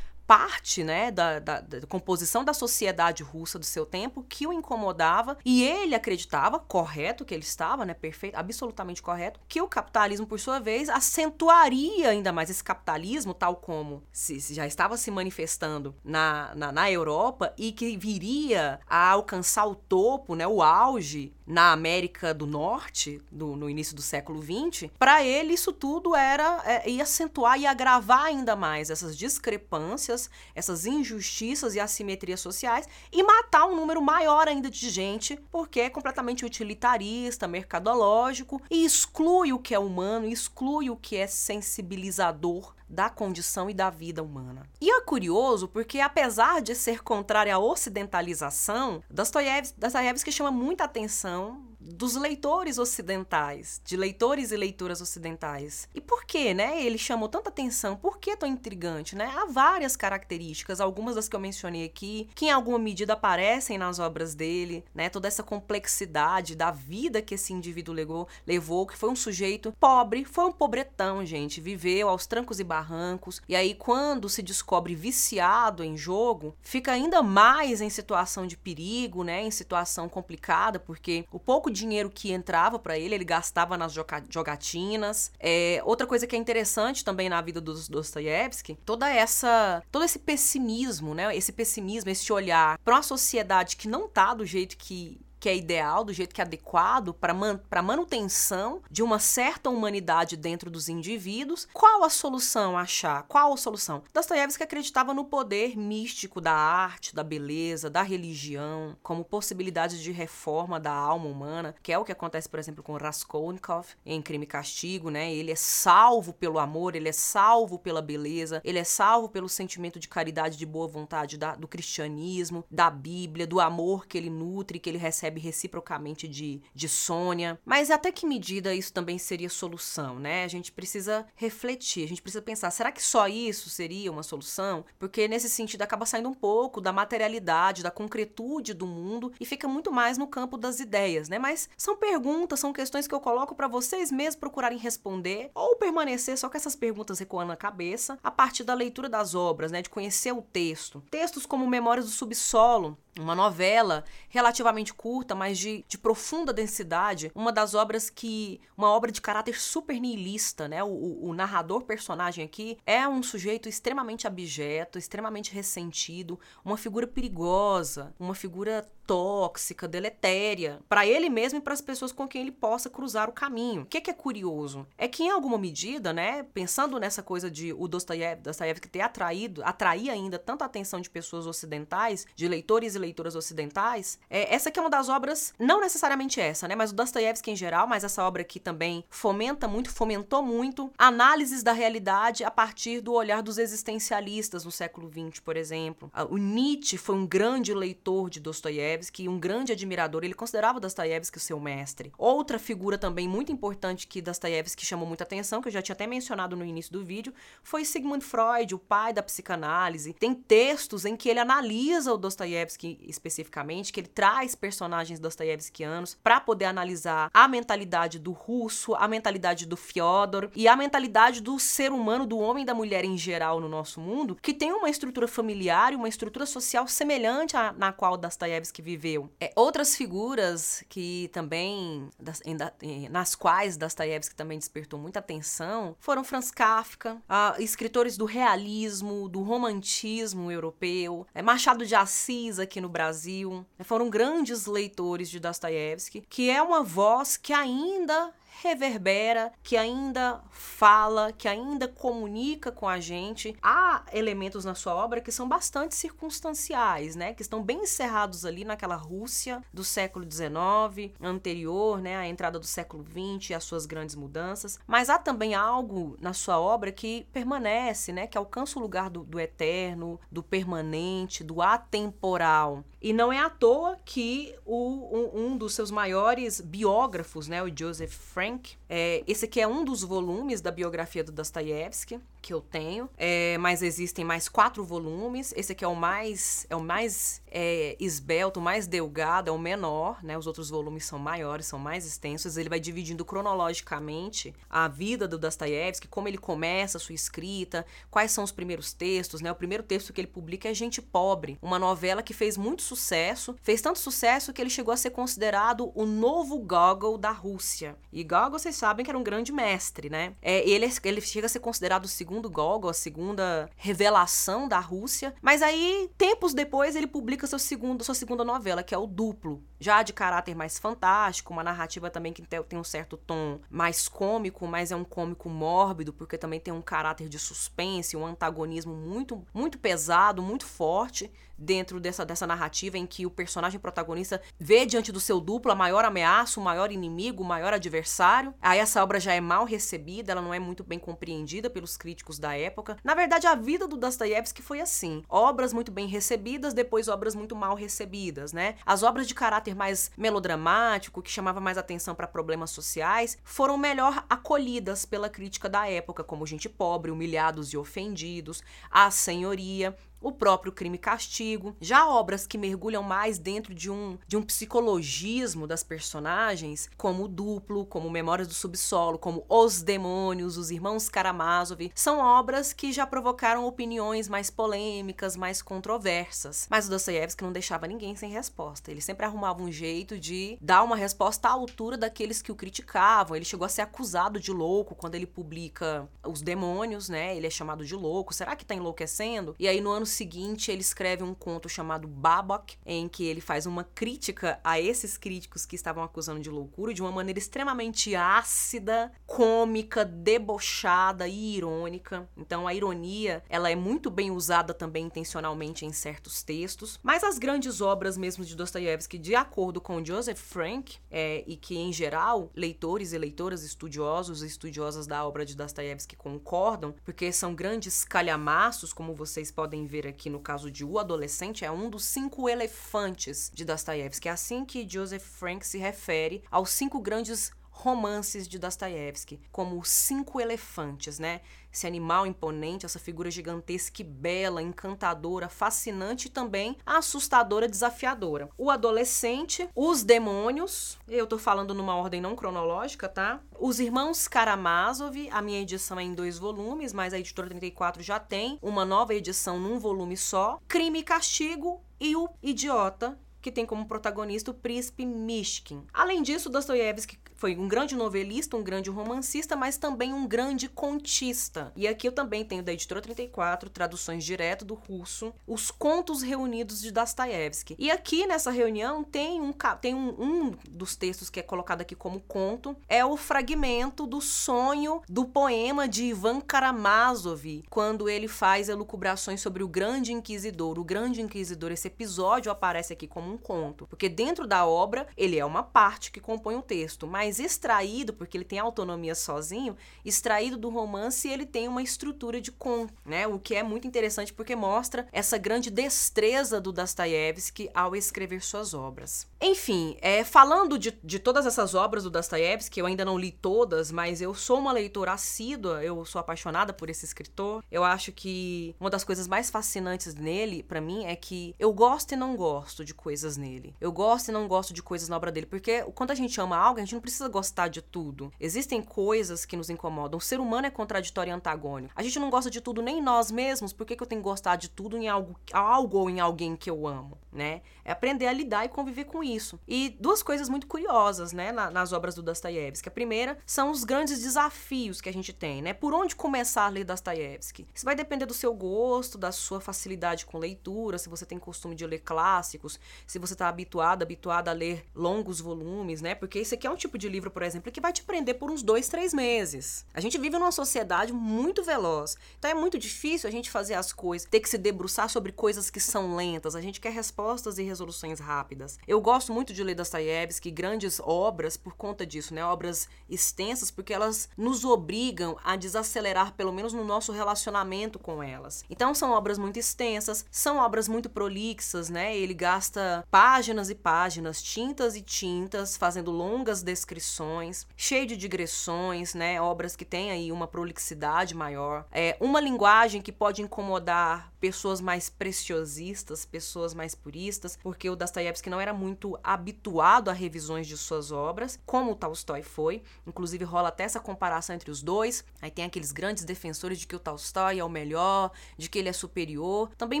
parte 0.26 0.82
né, 0.82 1.10
da, 1.10 1.38
da, 1.38 1.60
da, 1.60 1.86
composição 1.86 2.44
da 2.44 2.52
sociedade 2.52 3.22
russa 3.22 3.58
do 3.58 3.64
seu 3.64 3.86
tempo 3.86 4.24
que 4.28 4.46
o 4.46 4.52
incomodava 4.52 5.38
e 5.44 5.62
ele 5.62 5.94
acreditava, 5.94 6.58
correto 6.58 7.24
que 7.24 7.32
ele 7.32 7.44
estava, 7.44 7.84
né, 7.84 7.94
perfeito, 7.94 8.34
absolutamente 8.34 9.02
correto, 9.02 9.38
que 9.48 9.62
o 9.62 9.68
capitalismo, 9.68 10.26
por 10.26 10.40
sua 10.40 10.58
vez, 10.58 10.88
acentuaria 10.88 12.10
ainda 12.10 12.32
mais 12.32 12.50
esse 12.50 12.64
capitalismo, 12.64 13.32
tal 13.32 13.56
como 13.56 14.02
se, 14.10 14.40
se 14.40 14.54
já 14.54 14.66
estava 14.66 14.96
se 14.96 15.10
manifestando 15.10 15.94
na, 16.04 16.52
na, 16.54 16.72
na, 16.72 16.90
Europa 16.90 17.52
e 17.56 17.72
que 17.72 17.96
viria 17.96 18.80
a 18.88 19.10
alcançar 19.10 19.66
o 19.66 19.74
topo, 19.74 20.34
né, 20.34 20.46
o 20.46 20.62
auge 20.62 21.35
na 21.46 21.72
América 21.72 22.34
do 22.34 22.46
Norte, 22.46 23.22
do, 23.30 23.54
no 23.54 23.70
início 23.70 23.94
do 23.94 24.02
século 24.02 24.42
XX, 24.42 24.90
para 24.98 25.24
ele 25.24 25.54
isso 25.54 25.72
tudo 25.72 26.14
era 26.14 26.62
é, 26.64 26.90
ia 26.90 27.04
acentuar 27.04 27.58
e 27.58 27.66
agravar 27.66 28.24
ainda 28.24 28.56
mais 28.56 28.90
essas 28.90 29.16
discrepâncias 29.16 30.28
essas 30.54 30.86
injustiças 30.86 31.74
e 31.74 31.80
assimetrias 31.80 32.40
sociais 32.40 32.88
e 33.12 33.22
matar 33.22 33.66
um 33.66 33.76
número 33.76 34.02
maior 34.02 34.48
ainda 34.48 34.70
de 34.70 34.90
gente, 34.90 35.38
porque 35.50 35.80
é 35.80 35.90
completamente 35.90 36.44
utilitarista, 36.44 37.46
mercadológico 37.46 38.60
e 38.70 38.84
exclui 38.84 39.52
o 39.52 39.58
que 39.58 39.74
é 39.74 39.78
humano, 39.78 40.26
exclui 40.26 40.90
o 40.90 40.96
que 40.96 41.16
é 41.16 41.26
sensibilizador 41.26 42.75
da 42.88 43.10
condição 43.10 43.68
e 43.68 43.74
da 43.74 43.90
vida 43.90 44.22
humana. 44.22 44.68
E 44.80 44.90
é 44.90 45.00
curioso 45.00 45.68
porque, 45.68 46.00
apesar 46.00 46.60
de 46.60 46.74
ser 46.74 47.02
contrário 47.02 47.54
à 47.54 47.58
ocidentalização, 47.58 49.02
Dostoiévski 49.10 50.32
chama 50.32 50.50
muita 50.50 50.84
atenção 50.84 51.62
dos 51.86 52.16
leitores 52.16 52.78
ocidentais, 52.78 53.80
de 53.84 53.96
leitores 53.96 54.50
e 54.50 54.56
leitoras 54.56 55.00
ocidentais. 55.00 55.88
E 55.94 56.00
por 56.00 56.24
que, 56.24 56.52
né? 56.52 56.82
Ele 56.84 56.98
chamou 56.98 57.28
tanta 57.28 57.48
atenção, 57.48 57.96
por 57.96 58.18
que 58.18 58.36
tão 58.36 58.48
intrigante, 58.48 59.14
né? 59.14 59.32
Há 59.36 59.46
várias 59.46 59.96
características, 59.96 60.80
algumas 60.80 61.14
das 61.14 61.28
que 61.28 61.36
eu 61.36 61.40
mencionei 61.40 61.84
aqui, 61.84 62.28
que 62.34 62.46
em 62.46 62.50
alguma 62.50 62.78
medida 62.78 63.12
aparecem 63.12 63.78
nas 63.78 63.98
obras 63.98 64.34
dele, 64.34 64.84
né? 64.94 65.08
Toda 65.08 65.28
essa 65.28 65.42
complexidade 65.42 66.56
da 66.56 66.70
vida 66.70 67.22
que 67.22 67.34
esse 67.34 67.52
indivíduo 67.52 67.94
levou, 67.94 68.28
levou 68.46 68.86
que 68.86 68.96
foi 68.96 69.10
um 69.10 69.16
sujeito 69.16 69.72
pobre, 69.78 70.24
foi 70.24 70.46
um 70.46 70.52
pobretão, 70.52 71.24
gente, 71.24 71.60
viveu 71.60 72.08
aos 72.08 72.26
trancos 72.26 72.58
e 72.58 72.64
barrancos. 72.64 73.40
E 73.48 73.54
aí 73.54 73.74
quando 73.74 74.28
se 74.28 74.42
descobre 74.42 74.94
viciado 74.94 75.84
em 75.84 75.96
jogo, 75.96 76.54
fica 76.62 76.92
ainda 76.92 77.22
mais 77.22 77.80
em 77.80 77.90
situação 77.90 78.46
de 78.46 78.56
perigo, 78.56 79.22
né? 79.22 79.42
Em 79.42 79.50
situação 79.50 80.08
complicada, 80.08 80.78
porque 80.78 81.24
o 81.30 81.38
pouco 81.38 81.70
dinheiro 81.76 82.10
que 82.10 82.32
entrava 82.32 82.78
para 82.78 82.98
ele, 82.98 83.14
ele 83.14 83.24
gastava 83.24 83.76
nas 83.76 83.92
jogatinas. 84.28 85.30
É, 85.38 85.80
outra 85.84 86.06
coisa 86.06 86.26
que 86.26 86.34
é 86.34 86.38
interessante 86.38 87.04
também 87.04 87.28
na 87.28 87.40
vida 87.40 87.60
do 87.60 87.74
Dostoiévski, 87.74 88.78
toda 88.84 89.08
essa, 89.08 89.82
todo 89.92 90.04
esse 90.04 90.18
pessimismo, 90.18 91.14
né? 91.14 91.34
Esse 91.36 91.52
pessimismo, 91.52 92.10
esse 92.10 92.32
olhar 92.32 92.78
para 92.84 92.94
uma 92.94 93.02
sociedade 93.02 93.76
que 93.76 93.88
não 93.88 94.08
tá 94.08 94.34
do 94.34 94.44
jeito 94.44 94.76
que 94.76 95.20
que 95.46 95.50
é 95.50 95.56
ideal, 95.56 96.02
do 96.02 96.12
jeito 96.12 96.34
que 96.34 96.40
é 96.40 96.44
adequado 96.44 97.14
para 97.14 97.32
man 97.32 97.60
manutenção 97.84 98.82
de 98.90 99.00
uma 99.00 99.20
certa 99.20 99.70
humanidade 99.70 100.36
dentro 100.36 100.68
dos 100.68 100.88
indivíduos. 100.88 101.68
Qual 101.72 102.02
a 102.02 102.10
solução 102.10 102.76
achar? 102.76 103.22
Qual 103.28 103.52
a 103.52 103.56
solução? 103.56 104.02
Dostoiévski 104.12 104.64
acreditava 104.64 105.14
no 105.14 105.24
poder 105.24 105.78
místico 105.78 106.40
da 106.40 106.52
arte, 106.52 107.14
da 107.14 107.22
beleza, 107.22 107.88
da 107.88 108.02
religião, 108.02 108.96
como 109.04 109.24
possibilidade 109.24 110.02
de 110.02 110.10
reforma 110.10 110.80
da 110.80 110.90
alma 110.90 111.28
humana, 111.28 111.76
que 111.80 111.92
é 111.92 111.98
o 111.98 112.04
que 112.04 112.10
acontece, 112.10 112.48
por 112.48 112.58
exemplo, 112.58 112.82
com 112.82 112.96
Raskolnikov 112.96 113.86
em 114.04 114.20
Crime 114.20 114.46
e 114.46 114.48
Castigo, 114.48 115.10
né? 115.10 115.32
Ele 115.32 115.52
é 115.52 115.56
salvo 115.56 116.32
pelo 116.32 116.58
amor, 116.58 116.96
ele 116.96 117.08
é 117.08 117.12
salvo 117.12 117.78
pela 117.78 118.02
beleza, 118.02 118.60
ele 118.64 118.80
é 118.80 118.84
salvo 118.84 119.28
pelo 119.28 119.48
sentimento 119.48 120.00
de 120.00 120.08
caridade, 120.08 120.56
de 120.56 120.66
boa 120.66 120.88
vontade 120.88 121.38
da, 121.38 121.54
do 121.54 121.68
cristianismo, 121.68 122.64
da 122.68 122.90
Bíblia, 122.90 123.46
do 123.46 123.60
amor 123.60 124.08
que 124.08 124.18
ele 124.18 124.28
nutre, 124.28 124.80
que 124.80 124.90
ele 124.90 124.98
recebe 124.98 125.35
recebe 125.40 125.66
reciprocamente 125.66 126.28
de, 126.28 126.60
de 126.74 126.88
Sônia. 126.88 127.58
Mas 127.64 127.90
até 127.90 128.12
que 128.12 128.26
medida 128.26 128.74
isso 128.74 128.92
também 128.92 129.18
seria 129.18 129.48
solução, 129.48 130.18
né? 130.18 130.44
A 130.44 130.48
gente 130.48 130.70
precisa 130.70 131.26
refletir, 131.34 132.04
a 132.04 132.08
gente 132.08 132.22
precisa 132.22 132.42
pensar, 132.42 132.70
será 132.70 132.92
que 132.92 133.02
só 133.02 133.26
isso 133.26 133.68
seria 133.68 134.10
uma 134.10 134.22
solução? 134.22 134.84
Porque 134.98 135.26
nesse 135.28 135.48
sentido 135.48 135.82
acaba 135.82 136.06
saindo 136.06 136.28
um 136.28 136.34
pouco 136.34 136.80
da 136.80 136.92
materialidade, 136.92 137.82
da 137.82 137.90
concretude 137.90 138.74
do 138.74 138.86
mundo 138.86 139.32
e 139.40 139.44
fica 139.44 139.66
muito 139.66 139.92
mais 139.92 140.18
no 140.18 140.26
campo 140.26 140.56
das 140.56 140.80
ideias, 140.80 141.28
né? 141.28 141.38
Mas 141.38 141.68
são 141.76 141.96
perguntas, 141.96 142.60
são 142.60 142.72
questões 142.72 143.06
que 143.06 143.14
eu 143.14 143.20
coloco 143.20 143.54
para 143.54 143.68
vocês 143.68 144.12
mesmos 144.12 144.36
procurarem 144.36 144.78
responder 144.78 145.50
ou 145.54 145.76
permanecer 145.76 146.36
só 146.38 146.48
com 146.48 146.56
essas 146.56 146.76
perguntas 146.76 147.20
ecoando 147.20 147.48
na 147.48 147.56
cabeça 147.56 148.18
a 148.22 148.30
partir 148.30 148.64
da 148.64 148.74
leitura 148.74 149.08
das 149.08 149.34
obras, 149.34 149.72
né? 149.72 149.82
De 149.82 149.90
conhecer 149.90 150.32
o 150.32 150.42
texto. 150.42 151.02
Textos 151.10 151.46
como 151.46 151.66
Memórias 151.66 152.06
do 152.06 152.12
Subsolo, 152.12 152.96
uma 153.18 153.34
novela 153.34 154.04
relativamente 154.28 154.92
curta, 154.92 155.25
mas 155.34 155.58
de, 155.58 155.84
de 155.88 155.98
profunda 155.98 156.52
densidade, 156.52 157.30
uma 157.34 157.52
das 157.52 157.74
obras 157.74 158.10
que. 158.10 158.60
uma 158.76 158.90
obra 158.90 159.10
de 159.10 159.20
caráter 159.20 159.60
super 159.60 159.98
nihilista, 159.98 160.68
né? 160.68 160.82
O, 160.82 161.28
o, 161.28 161.34
narrador 161.34 161.84
personagem 161.84 162.44
aqui 162.44 162.78
é 162.86 163.06
um 163.08 163.22
sujeito 163.22 163.68
extremamente 163.68 164.26
abjeto, 164.26 164.98
extremamente 164.98 165.52
ressentido, 165.52 166.38
uma 166.64 166.76
figura 166.76 167.06
perigosa, 167.06 168.14
uma 168.18 168.34
figura 168.34 168.88
tóxica, 169.06 169.86
deletéria, 169.86 170.80
para 170.88 171.06
ele 171.06 171.30
mesmo 171.30 171.58
e 171.58 171.62
para 171.62 171.72
as 171.72 171.80
pessoas 171.80 172.12
com 172.12 172.26
quem 172.26 172.42
ele 172.42 172.52
possa 172.52 172.90
cruzar 172.90 173.28
o 173.28 173.32
caminho. 173.32 173.82
O 173.82 173.86
que, 173.86 174.00
que, 174.00 174.10
é 174.10 174.14
curioso? 174.14 174.86
É 174.98 175.06
que, 175.06 175.22
em 175.22 175.30
alguma 175.30 175.56
medida, 175.56 176.12
né, 176.12 176.42
pensando 176.42 176.98
nessa 176.98 177.22
coisa 177.22 177.50
de 177.50 177.72
o 177.72 177.86
Dostoiévski 177.86 178.88
ter 178.88 179.00
atraído, 179.00 179.62
atrair 179.64 180.10
ainda 180.10 180.38
tanta 180.38 180.64
atenção 180.64 181.00
de 181.00 181.08
pessoas 181.08 181.46
ocidentais, 181.46 182.26
de 182.34 182.48
leitores 182.48 182.94
e 182.94 182.98
leitoras 182.98 183.36
ocidentais, 183.36 184.18
é, 184.28 184.52
essa 184.54 184.68
aqui 184.68 184.78
é 184.78 184.82
uma 184.82 184.90
das 184.90 185.08
obras, 185.08 185.54
não 185.58 185.80
necessariamente 185.80 186.40
essa, 186.40 186.66
né, 186.66 186.74
mas 186.74 186.90
o 186.90 186.94
Dostoiévski 186.94 187.50
em 187.50 187.56
geral, 187.56 187.86
mas 187.86 188.02
essa 188.02 188.24
obra 188.24 188.42
aqui 188.42 188.58
também 188.58 189.04
fomenta 189.08 189.68
muito, 189.68 189.90
fomentou 189.90 190.42
muito 190.42 190.90
análises 190.98 191.62
da 191.62 191.72
realidade 191.72 192.42
a 192.42 192.50
partir 192.50 193.00
do 193.00 193.12
olhar 193.12 193.42
dos 193.42 193.58
existencialistas 193.58 194.64
no 194.64 194.72
século 194.72 195.10
XX, 195.10 195.40
por 195.40 195.56
exemplo. 195.56 196.10
O 196.30 196.36
Nietzsche 196.36 196.96
foi 196.96 197.14
um 197.14 197.26
grande 197.26 197.72
leitor 197.72 198.30
de 198.30 198.40
Dostoiévski, 198.40 198.95
um 199.28 199.38
grande 199.38 199.72
admirador, 199.72 200.24
ele 200.24 200.34
considerava 200.34 200.80
Dostoiévski 200.80 201.38
o 201.38 201.40
seu 201.40 201.58
mestre. 201.58 202.12
Outra 202.18 202.58
figura 202.58 202.98
também 202.98 203.28
muito 203.28 203.52
importante 203.52 204.06
que 204.06 204.22
Dostoiévski 204.22 204.84
chamou 204.84 205.06
muita 205.06 205.24
atenção, 205.24 205.60
que 205.60 205.68
eu 205.68 205.72
já 205.72 205.82
tinha 205.82 205.94
até 205.94 206.06
mencionado 206.06 206.56
no 206.56 206.64
início 206.64 206.92
do 206.92 207.04
vídeo, 207.04 207.32
foi 207.62 207.84
Sigmund 207.84 208.24
Freud, 208.24 208.74
o 208.74 208.78
pai 208.78 209.12
da 209.12 209.22
psicanálise. 209.22 210.12
Tem 210.14 210.34
textos 210.34 211.04
em 211.04 211.16
que 211.16 211.28
ele 211.28 211.40
analisa 211.40 212.12
o 212.12 212.16
Dostoiévski 212.16 212.98
especificamente, 213.02 213.92
que 213.92 214.00
ele 214.00 214.08
traz 214.08 214.54
personagens 214.54 215.18
dostoiévskianos 215.18 216.16
para 216.22 216.40
poder 216.40 216.66
analisar 216.66 217.30
a 217.32 217.48
mentalidade 217.48 218.18
do 218.18 218.32
russo, 218.32 218.94
a 218.94 219.06
mentalidade 219.08 219.66
do 219.66 219.76
Fyodor 219.76 220.50
e 220.54 220.68
a 220.68 220.76
mentalidade 220.76 221.40
do 221.40 221.58
ser 221.58 221.92
humano, 221.92 222.26
do 222.26 222.38
homem 222.38 222.62
e 222.62 222.66
da 222.66 222.74
mulher 222.74 223.04
em 223.04 223.16
geral 223.16 223.60
no 223.60 223.68
nosso 223.68 224.00
mundo, 224.00 224.36
que 224.40 224.54
tem 224.54 224.72
uma 224.72 224.90
estrutura 224.90 225.28
familiar 225.28 225.92
e 225.92 225.96
uma 225.96 226.08
estrutura 226.08 226.46
social 226.46 226.86
semelhante 226.86 227.56
à 227.56 227.72
na 227.72 227.92
qual 227.92 228.16
Dostoiévski 228.16 228.82
viveu. 228.86 229.28
É, 229.40 229.52
outras 229.56 229.96
figuras 229.96 230.84
que 230.88 231.28
também, 231.32 232.08
das, 232.20 232.40
em, 232.44 233.08
nas 233.08 233.34
quais 233.34 233.76
Dostoiévski 233.76 234.34
também 234.36 234.58
despertou 234.58 234.98
muita 234.98 235.18
atenção, 235.18 235.96
foram 235.98 236.22
Franz 236.22 236.52
Kafka, 236.52 237.20
escritores 237.58 238.16
do 238.16 238.24
realismo, 238.24 239.28
do 239.28 239.42
romantismo 239.42 240.52
europeu, 240.52 241.26
é, 241.34 241.42
Machado 241.42 241.84
de 241.84 241.96
Assis 241.96 242.60
aqui 242.60 242.80
no 242.80 242.88
Brasil, 242.88 243.66
né, 243.76 243.84
foram 243.84 244.08
grandes 244.08 244.66
leitores 244.66 245.28
de 245.28 245.40
Dostoiévski, 245.40 246.24
que 246.28 246.48
é 246.48 246.62
uma 246.62 246.84
voz 246.84 247.36
que 247.36 247.52
ainda 247.52 248.32
reverbera, 248.62 249.52
que 249.62 249.76
ainda 249.76 250.40
fala, 250.50 251.32
que 251.32 251.48
ainda 251.48 251.86
comunica 251.86 252.72
com 252.72 252.88
a 252.88 252.98
gente. 252.98 253.56
Há 253.62 254.04
elementos 254.12 254.64
na 254.64 254.74
sua 254.74 254.94
obra 254.94 255.20
que 255.20 255.32
são 255.32 255.48
bastante 255.48 255.94
circunstanciais, 255.94 257.16
né? 257.16 257.34
Que 257.34 257.42
estão 257.42 257.62
bem 257.62 257.82
encerrados 257.82 258.44
ali 258.44 258.64
naquela 258.64 258.96
Rússia 258.96 259.62
do 259.72 259.84
século 259.84 260.24
XIX, 260.24 261.12
anterior, 261.20 262.00
né? 262.00 262.16
A 262.16 262.26
entrada 262.26 262.58
do 262.58 262.66
século 262.66 263.04
XX 263.04 263.50
e 263.50 263.54
as 263.54 263.64
suas 263.64 263.86
grandes 263.86 264.14
mudanças. 264.14 264.78
Mas 264.86 265.10
há 265.10 265.18
também 265.18 265.54
algo 265.54 266.16
na 266.20 266.32
sua 266.32 266.58
obra 266.58 266.90
que 266.90 267.26
permanece, 267.32 268.12
né? 268.12 268.26
Que 268.26 268.38
alcança 268.38 268.78
o 268.78 268.82
lugar 268.82 269.10
do, 269.10 269.22
do 269.24 269.38
eterno, 269.38 270.20
do 270.30 270.42
permanente, 270.42 271.44
do 271.44 271.60
atemporal. 271.60 272.84
E 273.00 273.12
não 273.12 273.32
é 273.32 273.38
à 273.38 273.48
toa 273.48 273.98
que 274.04 274.54
o, 274.64 275.16
um, 275.16 275.46
um 275.46 275.56
dos 275.56 275.74
seus 275.74 275.90
maiores 275.90 276.60
biógrafos, 276.60 277.46
né? 277.46 277.62
O 277.62 277.70
Joseph 277.74 278.12
Frank, 278.12 278.45
Frank. 278.46 278.76
É, 278.88 279.24
esse 279.26 279.44
aqui 279.44 279.60
é 279.60 279.66
um 279.66 279.84
dos 279.84 280.02
volumes 280.02 280.60
da 280.60 280.70
biografia 280.70 281.24
do 281.24 281.32
Dostoiévski 281.32 282.20
que 282.46 282.54
eu 282.54 282.60
tenho, 282.60 283.10
é, 283.16 283.58
mas 283.58 283.82
existem 283.82 284.24
mais 284.24 284.48
quatro 284.48 284.84
volumes. 284.84 285.52
Esse 285.56 285.72
aqui 285.72 285.84
é 285.84 285.88
o 285.88 285.96
mais 285.96 286.64
é 286.70 286.76
o 286.76 286.80
mais 286.80 287.42
é, 287.50 287.96
esbelto, 287.98 288.60
mais 288.60 288.86
delgado, 288.86 289.48
é 289.48 289.52
o 289.52 289.58
menor, 289.58 290.22
né? 290.22 290.38
Os 290.38 290.46
outros 290.46 290.70
volumes 290.70 291.04
são 291.04 291.18
maiores, 291.18 291.66
são 291.66 291.76
mais 291.76 292.06
extensos. 292.06 292.56
Ele 292.56 292.68
vai 292.68 292.78
dividindo 292.78 293.24
cronologicamente 293.24 294.54
a 294.70 294.86
vida 294.86 295.26
do 295.26 295.36
Dostoiévski, 295.36 296.06
como 296.06 296.28
ele 296.28 296.38
começa 296.38 296.98
a 296.98 297.00
sua 297.00 297.16
escrita, 297.16 297.84
quais 298.08 298.30
são 298.30 298.44
os 298.44 298.52
primeiros 298.52 298.92
textos, 298.92 299.40
né? 299.40 299.50
O 299.50 299.56
primeiro 299.56 299.82
texto 299.82 300.12
que 300.12 300.20
ele 300.20 300.28
publica 300.28 300.68
é 300.68 300.74
Gente 300.74 301.02
Pobre, 301.02 301.58
uma 301.60 301.80
novela 301.80 302.22
que 302.22 302.32
fez 302.32 302.56
muito 302.56 302.82
sucesso, 302.82 303.56
fez 303.60 303.82
tanto 303.82 303.98
sucesso 303.98 304.52
que 304.52 304.62
ele 304.62 304.70
chegou 304.70 304.94
a 304.94 304.96
ser 304.96 305.10
considerado 305.10 305.90
o 305.96 306.06
novo 306.06 306.60
Gogol 306.60 307.18
da 307.18 307.32
Rússia. 307.32 307.96
E 308.12 308.22
Gogol, 308.22 308.60
vocês 308.60 308.76
sabem 308.76 309.04
que 309.04 309.10
era 309.10 309.18
um 309.18 309.24
grande 309.24 309.50
mestre, 309.50 310.08
né? 310.08 310.34
É, 310.40 310.60
ele, 310.68 310.88
ele 311.02 311.20
chega 311.20 311.46
a 311.46 311.48
ser 311.48 311.58
considerado 311.58 312.04
o 312.04 312.08
segundo 312.08 312.35
segundo 312.36 312.50
Gogol, 312.50 312.90
a 312.90 312.94
segunda 312.94 313.70
revelação 313.76 314.68
da 314.68 314.78
Rússia. 314.78 315.34
Mas 315.40 315.62
aí, 315.62 316.10
tempos 316.18 316.52
depois, 316.52 316.94
ele 316.94 317.06
publica 317.06 317.46
seu 317.46 317.58
segundo, 317.58 318.04
sua 318.04 318.14
segunda 318.14 318.44
novela, 318.44 318.82
que 318.82 318.94
é 318.94 318.98
o 318.98 319.06
Duplo, 319.06 319.62
já 319.80 320.02
de 320.02 320.12
caráter 320.12 320.54
mais 320.54 320.78
fantástico, 320.78 321.52
uma 321.52 321.64
narrativa 321.64 322.10
também 322.10 322.32
que 322.32 322.42
tem 322.42 322.78
um 322.78 322.84
certo 322.84 323.16
tom 323.16 323.58
mais 323.70 324.06
cômico, 324.06 324.66
mas 324.66 324.92
é 324.92 324.96
um 324.96 325.04
cômico 325.04 325.48
mórbido, 325.48 326.12
porque 326.12 326.36
também 326.36 326.60
tem 326.60 326.74
um 326.74 326.82
caráter 326.82 327.28
de 327.28 327.38
suspense, 327.38 328.16
um 328.16 328.26
antagonismo 328.26 328.94
muito, 328.94 329.42
muito 329.54 329.78
pesado, 329.78 330.42
muito 330.42 330.66
forte 330.66 331.32
dentro 331.58 332.00
dessa, 332.00 332.24
dessa 332.24 332.46
narrativa 332.46 332.98
em 332.98 333.06
que 333.06 333.26
o 333.26 333.30
personagem 333.30 333.80
protagonista 333.80 334.40
vê 334.58 334.84
diante 334.86 335.12
do 335.12 335.20
seu 335.20 335.40
duplo 335.40 335.72
a 335.72 335.74
maior 335.74 336.04
ameaça, 336.04 336.60
o 336.60 336.62
maior 336.62 336.92
inimigo, 336.92 337.42
o 337.42 337.46
maior 337.46 337.72
adversário. 337.72 338.54
Aí 338.60 338.78
essa 338.78 339.02
obra 339.02 339.20
já 339.20 339.32
é 339.32 339.40
mal 339.40 339.64
recebida, 339.64 340.32
ela 340.32 340.42
não 340.42 340.52
é 340.52 340.58
muito 340.58 340.84
bem 340.84 340.98
compreendida 340.98 341.70
pelos 341.70 341.96
críticos 341.96 342.38
da 342.38 342.56
época. 342.56 342.96
Na 343.02 343.14
verdade, 343.14 343.46
a 343.46 343.54
vida 343.54 343.86
do 343.86 343.96
Dostoiévski 343.96 344.62
foi 344.62 344.80
assim: 344.80 345.22
obras 345.28 345.72
muito 345.72 345.90
bem 345.90 346.06
recebidas, 346.06 346.74
depois 346.74 347.08
obras 347.08 347.34
muito 347.34 347.56
mal 347.56 347.74
recebidas, 347.74 348.52
né? 348.52 348.76
As 348.84 349.02
obras 349.02 349.26
de 349.26 349.34
caráter 349.34 349.74
mais 349.74 350.10
melodramático, 350.16 351.22
que 351.22 351.30
chamava 351.30 351.60
mais 351.60 351.78
atenção 351.78 352.14
para 352.14 352.26
problemas 352.26 352.70
sociais, 352.70 353.38
foram 353.44 353.78
melhor 353.78 354.24
acolhidas 354.28 355.04
pela 355.04 355.28
crítica 355.28 355.68
da 355.68 355.88
época, 355.88 356.24
como 356.24 356.46
Gente 356.46 356.68
Pobre, 356.68 357.10
Humilhados 357.10 357.72
e 357.72 357.76
Ofendidos, 357.76 358.62
A 358.90 359.10
Senhoria 359.10 359.96
o 360.20 360.32
próprio 360.32 360.72
crime 360.72 360.98
castigo. 360.98 361.76
Já 361.80 362.08
obras 362.08 362.46
que 362.46 362.58
mergulham 362.58 363.02
mais 363.02 363.38
dentro 363.38 363.74
de 363.74 363.90
um, 363.90 364.18
de 364.26 364.36
um 364.36 364.42
psicologismo 364.42 365.66
das 365.66 365.82
personagens, 365.82 366.88
como 366.96 367.24
o 367.24 367.28
Duplo, 367.28 367.86
como 367.86 368.10
Memórias 368.10 368.48
do 368.48 368.54
Subsolo, 368.54 369.18
como 369.18 369.44
Os 369.48 369.82
Demônios, 369.82 370.56
Os 370.56 370.70
Irmãos 370.70 371.08
Karamazov, 371.08 371.90
são 371.94 372.18
obras 372.18 372.72
que 372.72 372.92
já 372.92 373.06
provocaram 373.06 373.66
opiniões 373.66 374.28
mais 374.28 374.50
polêmicas, 374.50 375.36
mais 375.36 375.60
controversas. 375.60 376.66
Mas 376.70 376.86
o 376.86 376.90
Dostoiévski 376.90 377.44
não 377.44 377.52
deixava 377.52 377.86
ninguém 377.86 378.16
sem 378.16 378.30
resposta. 378.30 378.90
Ele 378.90 379.00
sempre 379.00 379.26
arrumava 379.26 379.62
um 379.62 379.70
jeito 379.70 380.18
de 380.18 380.58
dar 380.60 380.82
uma 380.82 380.96
resposta 380.96 381.48
à 381.48 381.52
altura 381.52 381.96
daqueles 381.96 382.40
que 382.40 382.52
o 382.52 382.56
criticavam. 382.56 383.36
Ele 383.36 383.44
chegou 383.44 383.64
a 383.64 383.68
ser 383.68 383.82
acusado 383.82 384.40
de 384.40 384.52
louco 384.52 384.94
quando 384.94 385.14
ele 385.14 385.26
publica 385.26 386.08
Os 386.24 386.40
Demônios, 386.40 387.08
né? 387.08 387.36
Ele 387.36 387.46
é 387.46 387.50
chamado 387.50 387.84
de 387.84 387.94
louco. 387.94 388.34
Será 388.34 388.56
que 388.56 388.64
tá 388.64 388.74
enlouquecendo? 388.74 389.54
E 389.58 389.68
aí 389.68 389.80
no 389.80 389.90
ano 389.90 390.05
seguinte, 390.06 390.70
ele 390.70 390.80
escreve 390.80 391.22
um 391.22 391.34
conto 391.34 391.68
chamado 391.68 392.06
Babok, 392.06 392.76
em 392.84 393.08
que 393.08 393.24
ele 393.24 393.40
faz 393.40 393.66
uma 393.66 393.84
crítica 393.84 394.60
a 394.62 394.80
esses 394.80 395.16
críticos 395.16 395.64
que 395.64 395.76
estavam 395.76 396.02
acusando 396.02 396.40
de 396.40 396.50
loucura 396.50 396.92
de 396.92 397.02
uma 397.02 397.12
maneira 397.12 397.38
extremamente 397.38 398.14
ácida, 398.14 399.12
cômica, 399.26 400.04
debochada 400.04 401.26
e 401.26 401.56
irônica. 401.56 402.28
Então 402.36 402.66
a 402.66 402.74
ironia, 402.74 403.42
ela 403.48 403.70
é 403.70 403.76
muito 403.76 404.10
bem 404.10 404.30
usada 404.30 404.74
também 404.74 405.06
intencionalmente 405.06 405.84
em 405.84 405.92
certos 405.92 406.42
textos, 406.42 406.98
mas 407.02 407.24
as 407.24 407.38
grandes 407.38 407.80
obras 407.80 408.16
mesmo 408.16 408.44
de 408.44 408.54
Dostoiévski, 408.54 409.18
de 409.18 409.34
acordo 409.34 409.80
com 409.80 410.04
Joseph 410.04 410.38
Frank, 410.38 410.98
é, 411.10 411.42
e 411.46 411.56
que 411.56 411.76
em 411.76 411.92
geral 411.92 412.50
leitores 412.54 413.12
e 413.12 413.18
leitoras 413.18 413.62
estudiosos 413.62 414.42
e 414.42 414.46
estudiosas 414.46 415.06
da 415.06 415.24
obra 415.26 415.44
de 415.44 415.56
Dostoiévski 415.56 416.16
concordam, 416.16 416.94
porque 417.04 417.32
são 417.32 417.54
grandes 417.54 418.04
calhamaços, 418.04 418.92
como 418.92 419.14
vocês 419.14 419.50
podem 419.50 419.86
ver 419.86 419.95
ver 419.96 420.06
aqui 420.06 420.28
no 420.28 420.40
caso 420.40 420.70
de 420.70 420.84
O 420.84 420.98
Adolescente 420.98 421.64
é 421.64 421.70
um 421.70 421.88
dos 421.88 422.04
cinco 422.04 422.48
elefantes 422.48 423.50
de 423.54 423.64
Dostoiévski. 423.64 424.28
É 424.28 424.32
assim 424.32 424.64
que 424.64 424.86
Joseph 424.88 425.22
Frank 425.22 425.66
se 425.66 425.78
refere 425.78 426.42
aos 426.50 426.70
cinco 426.70 427.00
grandes 427.00 427.50
romances 427.76 428.48
de 428.48 428.58
Dostoiévski, 428.58 429.40
como 429.52 429.78
os 429.78 429.88
cinco 429.88 430.40
elefantes, 430.40 431.18
né? 431.18 431.42
esse 431.76 431.86
animal 431.86 432.26
imponente, 432.26 432.86
essa 432.86 432.98
figura 432.98 433.30
gigantesca, 433.30 434.02
bela, 434.02 434.62
encantadora, 434.62 435.48
fascinante 435.48 436.28
e 436.28 436.30
também 436.30 436.76
assustadora, 436.86 437.68
desafiadora. 437.68 438.48
O 438.56 438.70
adolescente, 438.70 439.68
os 439.74 440.02
demônios, 440.02 440.98
eu 441.06 441.26
tô 441.26 441.38
falando 441.38 441.74
numa 441.74 441.94
ordem 441.94 442.20
não 442.20 442.34
cronológica, 442.34 443.08
tá? 443.08 443.40
Os 443.58 443.78
irmãos 443.78 444.26
Karamazov, 444.26 445.28
a 445.30 445.42
minha 445.42 445.60
edição 445.60 446.00
é 446.00 446.02
em 446.02 446.14
dois 446.14 446.38
volumes, 446.38 446.94
mas 446.94 447.12
a 447.12 447.18
editora 447.18 447.48
34 447.48 448.02
já 448.02 448.18
tem 448.18 448.58
uma 448.62 448.84
nova 448.84 449.14
edição 449.14 449.60
num 449.60 449.78
volume 449.78 450.16
só. 450.16 450.58
Crime 450.66 451.00
e 451.00 451.04
Castigo 451.04 451.82
e 452.00 452.16
o 452.16 452.28
Idiota, 452.42 453.18
que 453.42 453.52
tem 453.52 453.66
como 453.66 453.86
protagonista 453.86 454.50
o 454.50 454.54
príncipe 454.54 455.04
Mishkin. 455.04 455.84
Além 455.92 456.22
disso, 456.22 456.48
Dostoiévski 456.48 457.18
foi 457.36 457.56
um 457.56 457.68
grande 457.68 457.94
novelista, 457.94 458.56
um 458.56 458.62
grande 458.62 458.90
romancista, 458.90 459.54
mas 459.54 459.76
também 459.76 460.12
um 460.12 460.26
grande 460.26 460.68
contista. 460.68 461.72
E 461.76 461.86
aqui 461.86 462.08
eu 462.08 462.12
também 462.12 462.44
tenho 462.44 462.62
da 462.62 462.72
editora 462.72 463.00
34, 463.00 463.70
traduções 463.70 464.24
direto 464.24 464.64
do 464.64 464.74
russo, 464.74 465.34
os 465.46 465.70
contos 465.70 466.22
reunidos 466.22 466.80
de 466.80 466.90
Dostoiévski. 466.90 467.76
E 467.78 467.90
aqui 467.90 468.26
nessa 468.26 468.50
reunião 468.50 469.04
tem 469.04 469.40
um 469.40 469.52
tem 469.80 469.94
um, 469.94 470.08
um 470.18 470.50
dos 470.68 470.96
textos 470.96 471.30
que 471.30 471.40
é 471.40 471.42
colocado 471.42 471.80
aqui 471.80 471.94
como 471.94 472.20
conto, 472.20 472.76
é 472.88 473.04
o 473.04 473.16
fragmento 473.16 474.06
do 474.06 474.20
sonho 474.20 475.02
do 475.08 475.24
poema 475.24 475.88
de 475.88 476.04
Ivan 476.04 476.40
Karamazov, 476.40 477.64
quando 477.70 478.08
ele 478.08 478.28
faz 478.28 478.68
elucubrações 478.68 479.40
sobre 479.40 479.62
o 479.62 479.68
grande 479.68 480.12
inquisidor. 480.12 480.78
O 480.78 480.84
grande 480.84 481.20
inquisidor, 481.20 481.72
esse 481.72 481.88
episódio 481.88 482.50
aparece 482.50 482.92
aqui 482.92 483.06
como 483.06 483.32
um 483.32 483.38
conto, 483.38 483.86
porque 483.86 484.08
dentro 484.08 484.46
da 484.46 484.66
obra 484.66 485.06
ele 485.16 485.38
é 485.38 485.44
uma 485.44 485.62
parte 485.62 486.10
que 486.10 486.20
compõe 486.20 486.56
o 486.56 486.62
texto, 486.62 487.06
mas 487.06 487.35
extraído, 487.38 488.12
porque 488.12 488.36
ele 488.36 488.44
tem 488.44 488.58
autonomia 488.58 489.14
sozinho, 489.14 489.76
extraído 490.04 490.56
do 490.56 490.68
romance, 490.68 491.28
ele 491.28 491.46
tem 491.46 491.68
uma 491.68 491.82
estrutura 491.82 492.40
de 492.40 492.52
conto, 492.52 492.94
né? 493.04 493.26
O 493.26 493.38
que 493.38 493.54
é 493.54 493.62
muito 493.62 493.86
interessante 493.86 494.32
porque 494.32 494.56
mostra 494.56 495.06
essa 495.12 495.38
grande 495.38 495.70
destreza 495.70 496.60
do 496.60 496.72
Dostoiévski 496.72 497.70
ao 497.74 497.94
escrever 497.96 498.42
suas 498.42 498.74
obras. 498.74 499.26
Enfim, 499.40 499.96
é, 500.00 500.24
falando 500.24 500.78
de, 500.78 500.98
de 501.02 501.18
todas 501.18 501.46
essas 501.46 501.74
obras 501.74 502.04
do 502.04 502.10
Dostoiévski, 502.10 502.80
eu 502.80 502.86
ainda 502.86 503.04
não 503.04 503.18
li 503.18 503.32
todas, 503.32 503.90
mas 503.90 504.20
eu 504.20 504.34
sou 504.34 504.58
uma 504.58 504.72
leitora 504.72 505.12
assídua, 505.12 505.82
eu 505.82 506.04
sou 506.04 506.20
apaixonada 506.20 506.72
por 506.72 506.90
esse 506.90 507.04
escritor. 507.04 507.64
Eu 507.70 507.84
acho 507.84 508.12
que 508.12 508.74
uma 508.78 508.90
das 508.90 509.04
coisas 509.04 509.26
mais 509.26 509.50
fascinantes 509.50 510.14
nele, 510.14 510.62
para 510.62 510.80
mim, 510.80 511.04
é 511.04 511.16
que 511.16 511.54
eu 511.58 511.72
gosto 511.72 512.12
e 512.12 512.16
não 512.16 512.36
gosto 512.36 512.84
de 512.84 512.92
coisas 512.92 513.36
nele. 513.36 513.74
Eu 513.80 513.92
gosto 513.92 514.28
e 514.28 514.32
não 514.32 514.46
gosto 514.46 514.74
de 514.74 514.82
coisas 514.82 515.08
na 515.08 515.16
obra 515.16 515.32
dele, 515.32 515.46
porque 515.46 515.82
quando 515.94 516.10
a 516.10 516.14
gente 516.14 516.40
ama 516.40 516.56
algo, 516.56 516.78
a 516.78 516.82
gente 516.82 516.94
não 516.94 517.00
precisa 517.00 517.15
gostar 517.28 517.68
de 517.68 517.82
tudo. 517.82 518.32
Existem 518.38 518.82
coisas 518.82 519.44
que 519.44 519.56
nos 519.56 519.70
incomodam. 519.70 520.18
O 520.18 520.20
ser 520.20 520.40
humano 520.40 520.66
é 520.66 520.70
contraditório 520.70 521.30
e 521.30 521.34
antagônico. 521.34 521.92
A 521.96 522.02
gente 522.02 522.18
não 522.18 522.30
gosta 522.30 522.50
de 522.50 522.60
tudo 522.60 522.82
nem 522.82 523.02
nós 523.02 523.30
mesmos, 523.30 523.72
por 523.72 523.86
que, 523.86 523.96
que 523.96 524.02
eu 524.02 524.06
tenho 524.06 524.20
que 524.20 524.28
gostar 524.28 524.56
de 524.56 524.68
tudo 524.68 524.96
em 524.96 525.08
algo, 525.08 525.38
algo 525.52 525.98
ou 525.98 526.10
em 526.10 526.20
alguém 526.20 526.56
que 526.56 526.70
eu 526.70 526.86
amo, 526.86 527.18
né? 527.36 527.62
É 527.84 527.92
aprender 527.92 528.26
a 528.26 528.32
lidar 528.32 528.64
e 528.64 528.68
conviver 528.68 529.04
com 529.04 529.22
isso. 529.22 529.60
E 529.68 529.90
duas 530.00 530.22
coisas 530.22 530.48
muito 530.48 530.66
curiosas, 530.66 531.32
né, 531.32 531.52
na, 531.52 531.70
nas 531.70 531.92
obras 531.92 532.14
do 532.14 532.22
Dostoiévski. 532.22 532.88
A 532.88 532.92
primeira 532.92 533.38
são 533.46 533.70
os 533.70 533.84
grandes 533.84 534.20
desafios 534.20 535.00
que 535.00 535.08
a 535.08 535.12
gente 535.12 535.32
tem, 535.32 535.62
né? 535.62 535.72
Por 535.72 535.94
onde 535.94 536.16
começar 536.16 536.64
a 536.64 536.68
ler 536.68 536.84
Dostoiévski? 536.84 537.66
Isso 537.74 537.84
vai 537.84 537.94
depender 537.94 538.26
do 538.26 538.34
seu 538.34 538.52
gosto, 538.54 539.18
da 539.18 539.30
sua 539.30 539.60
facilidade 539.60 540.26
com 540.26 540.38
leitura, 540.38 540.98
se 540.98 541.08
você 541.08 541.26
tem 541.26 541.38
costume 541.38 541.74
de 541.74 541.86
ler 541.86 542.00
clássicos, 542.00 542.80
se 543.06 543.18
você 543.18 543.34
está 543.34 543.48
habituado, 543.48 544.02
habituada 544.02 544.50
a 544.50 544.54
ler 544.54 544.84
longos 544.94 545.40
volumes, 545.40 546.00
né? 546.00 546.14
Porque 546.14 546.38
esse 546.38 546.54
aqui 546.54 546.66
é 546.66 546.70
um 546.70 546.76
tipo 546.76 546.96
de 546.96 547.08
livro, 547.08 547.30
por 547.30 547.42
exemplo, 547.42 547.70
que 547.70 547.80
vai 547.80 547.92
te 547.92 548.02
prender 548.02 548.38
por 548.38 548.50
uns 548.50 548.62
dois, 548.62 548.88
três 548.88 549.12
meses. 549.12 549.84
A 549.92 550.00
gente 550.00 550.18
vive 550.18 550.38
numa 550.38 550.52
sociedade 550.52 551.12
muito 551.12 551.62
veloz, 551.62 552.16
então 552.38 552.50
é 552.50 552.54
muito 552.54 552.78
difícil 552.78 553.28
a 553.28 553.32
gente 553.32 553.50
fazer 553.50 553.74
as 553.74 553.92
coisas, 553.92 554.26
ter 554.28 554.40
que 554.40 554.48
se 554.48 554.58
debruçar 554.58 555.08
sobre 555.10 555.32
coisas 555.32 555.68
que 555.70 555.80
são 555.80 556.16
lentas. 556.16 556.56
A 556.56 556.60
gente 556.60 556.80
quer 556.80 556.92
respostas 556.92 557.25
e 557.58 557.62
resoluções 557.62 558.20
rápidas. 558.20 558.78
Eu 558.86 559.00
gosto 559.00 559.32
muito 559.32 559.52
de 559.52 559.62
ler 559.62 559.74
Dostoiévski, 559.74 560.50
grandes 560.50 561.00
obras 561.00 561.56
por 561.56 561.74
conta 561.74 562.06
disso, 562.06 562.32
né? 562.32 562.44
Obras 562.44 562.88
extensas, 563.10 563.70
porque 563.70 563.92
elas 563.92 564.28
nos 564.36 564.64
obrigam 564.64 565.36
a 565.44 565.56
desacelerar, 565.56 566.34
pelo 566.34 566.52
menos 566.52 566.72
no 566.72 566.84
nosso 566.84 567.12
relacionamento 567.12 567.98
com 567.98 568.22
elas. 568.22 568.64
Então 568.70 568.94
são 568.94 569.10
obras 569.10 569.38
muito 569.38 569.58
extensas, 569.58 570.24
são 570.30 570.58
obras 570.58 570.88
muito 570.88 571.10
prolixas, 571.10 571.90
né? 571.90 572.16
Ele 572.16 572.34
gasta 572.34 573.04
páginas 573.10 573.70
e 573.70 573.74
páginas, 573.74 574.42
tintas 574.42 574.94
e 574.94 575.02
tintas, 575.02 575.76
fazendo 575.76 576.10
longas 576.10 576.62
descrições, 576.62 577.66
cheio 577.76 578.06
de 578.06 578.16
digressões, 578.16 579.14
né? 579.14 579.40
Obras 579.40 579.74
que 579.74 579.84
têm 579.84 580.10
aí 580.10 580.30
uma 580.30 580.46
prolixidade 580.46 581.34
maior. 581.34 581.86
É 581.90 582.16
uma 582.20 582.40
linguagem 582.40 583.02
que 583.02 583.12
pode 583.12 583.42
incomodar 583.42 584.32
pessoas 584.46 584.80
mais 584.80 585.10
preciosistas, 585.10 586.24
pessoas 586.24 586.72
mais 586.72 586.94
puristas, 586.94 587.58
porque 587.60 587.90
o 587.90 587.96
Dostoiévski 587.96 588.48
não 588.48 588.60
era 588.60 588.72
muito 588.72 589.18
habituado 589.24 590.08
a 590.08 590.12
revisões 590.12 590.68
de 590.68 590.76
suas 590.76 591.10
obras, 591.10 591.58
como 591.66 591.90
o 591.90 591.94
Tolstói 591.96 592.44
foi. 592.44 592.80
Inclusive 593.04 593.44
rola 593.44 593.70
até 593.70 593.82
essa 593.82 593.98
comparação 593.98 594.54
entre 594.54 594.70
os 594.70 594.82
dois. 594.82 595.24
Aí 595.42 595.50
tem 595.50 595.64
aqueles 595.64 595.90
grandes 595.90 596.22
defensores 596.22 596.78
de 596.78 596.86
que 596.86 596.94
o 596.94 597.00
Tolstói 597.00 597.58
é 597.58 597.64
o 597.64 597.68
melhor, 597.68 598.30
de 598.56 598.68
que 598.68 598.78
ele 598.78 598.88
é 598.88 598.92
superior. 598.92 599.68
Também 599.76 600.00